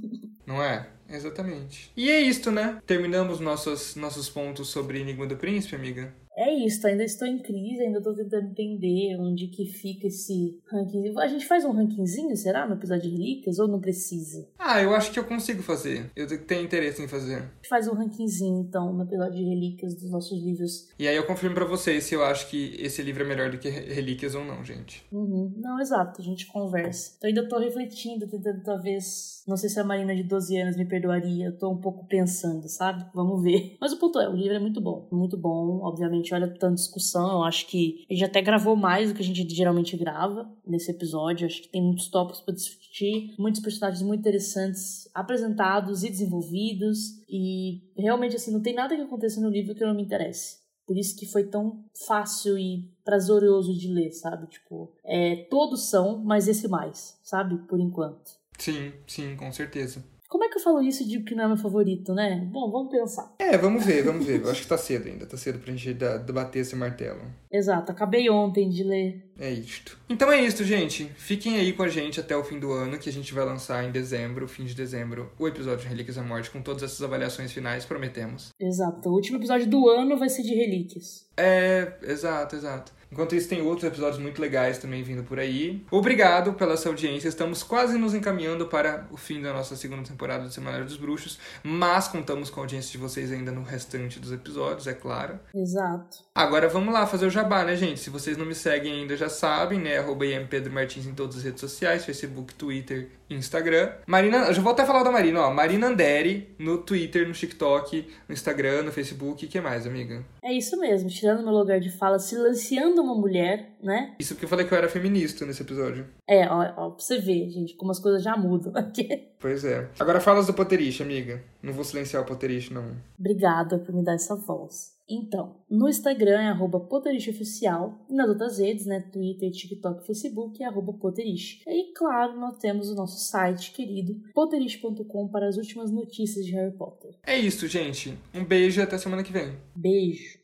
[0.43, 0.89] Não é?
[1.07, 1.91] Exatamente.
[1.95, 2.79] E é isto, né?
[2.87, 7.81] Terminamos nossos, nossos pontos sobre Enigma do Príncipe, amiga é isso, ainda estou em crise,
[7.81, 11.13] ainda estou tentando entender onde que fica esse ranking.
[11.17, 14.47] A gente faz um rankingzinho, será, no episódio de relíquias, ou não precisa?
[14.57, 16.09] Ah, eu acho que eu consigo fazer.
[16.15, 17.35] Eu tenho interesse em fazer.
[17.35, 20.89] A gente faz um rankingzinho, então, no episódio de relíquias dos nossos livros.
[20.97, 23.57] E aí eu confirmo para vocês se eu acho que esse livro é melhor do
[23.57, 25.03] que relíquias ou não, gente.
[25.11, 25.53] Uhum.
[25.57, 27.13] Não, exato, a gente conversa.
[27.17, 29.43] Então ainda tô refletindo, tentando talvez...
[29.47, 32.69] Não sei se a Marina de 12 anos me perdoaria, eu tô um pouco pensando,
[32.69, 33.05] sabe?
[33.13, 33.75] Vamos ver.
[33.81, 35.07] Mas o ponto é, o livro é muito bom.
[35.11, 37.31] Muito bom, obviamente gente olha tanta discussão.
[37.31, 40.91] Eu acho que a gente até gravou mais do que a gente geralmente grava nesse
[40.91, 41.43] episódio.
[41.43, 47.21] Eu acho que tem muitos tópicos para discutir, muitos personagens muito interessantes apresentados e desenvolvidos.
[47.29, 50.61] E realmente, assim, não tem nada que aconteça no livro que não me interesse.
[50.85, 54.47] Por isso que foi tão fácil e prazeroso de ler, sabe?
[54.47, 57.57] Tipo, é, todos são, mas esse mais, sabe?
[57.67, 58.31] Por enquanto.
[58.57, 60.03] Sim, sim, com certeza.
[60.31, 62.47] Como é que eu falo isso de que não é meu favorito, né?
[62.49, 63.35] Bom, vamos pensar.
[63.37, 64.41] É, vamos ver, vamos ver.
[64.41, 65.25] Eu acho que tá cedo ainda.
[65.25, 67.19] Tá cedo pra gente debater esse martelo.
[67.51, 69.29] Exato, acabei ontem de ler.
[69.37, 69.99] É isto.
[70.07, 71.03] Então é isto, gente.
[71.17, 73.83] Fiquem aí com a gente até o fim do ano, que a gente vai lançar
[73.83, 77.51] em dezembro, fim de dezembro, o episódio de Relíquias da Morte, com todas essas avaliações
[77.51, 78.51] finais, prometemos.
[78.57, 79.09] Exato.
[79.09, 81.27] O último episódio do ano vai ser de relíquias.
[81.35, 82.93] É, exato, exato.
[83.11, 85.83] Enquanto isso, tem outros episódios muito legais também vindo por aí.
[85.91, 87.27] Obrigado pela sua audiência.
[87.27, 91.37] Estamos quase nos encaminhando para o fim da nossa segunda temporada do Semanário dos Bruxos,
[91.63, 95.39] mas contamos com a audiência de vocês ainda no restante dos episódios, é claro.
[95.53, 96.19] Exato.
[96.33, 97.99] Agora vamos lá fazer o jabá, né, gente?
[97.99, 99.97] Se vocês não me seguem ainda, já sabem, né?
[99.97, 103.91] Arroba Pedro Martins em todas as redes sociais, Facebook, Twitter, Instagram.
[104.07, 105.53] Marina, eu já vou até falar da Marina, ó.
[105.53, 109.45] Marina Anderi no Twitter, no TikTok, no Instagram, no Facebook.
[109.45, 110.23] O que mais, amiga?
[110.43, 114.15] É isso mesmo, tirando meu lugar de fala, silenciando uma mulher, né?
[114.19, 116.05] Isso porque eu falei que eu era feminista nesse episódio.
[116.27, 119.29] É, ó, ó pra você ver, gente, como as coisas já mudam aqui.
[119.41, 119.89] Pois é.
[119.99, 121.41] Agora fala do Potterish, amiga.
[121.63, 122.95] Não vou silenciar o Potterish, não.
[123.19, 124.91] Obrigada por me dar essa voz.
[125.11, 130.65] Então, no Instagram é arroba Oficial, e nas outras redes, né, Twitter, TikTok, Facebook é
[130.65, 131.61] arroba Potterish.
[131.67, 136.75] E claro, nós temos o nosso site querido, potterish.com para as últimas notícias de Harry
[136.75, 137.15] Potter.
[137.23, 138.17] É isso, gente.
[138.33, 139.57] Um beijo e até semana que vem.
[139.75, 140.40] Beijo.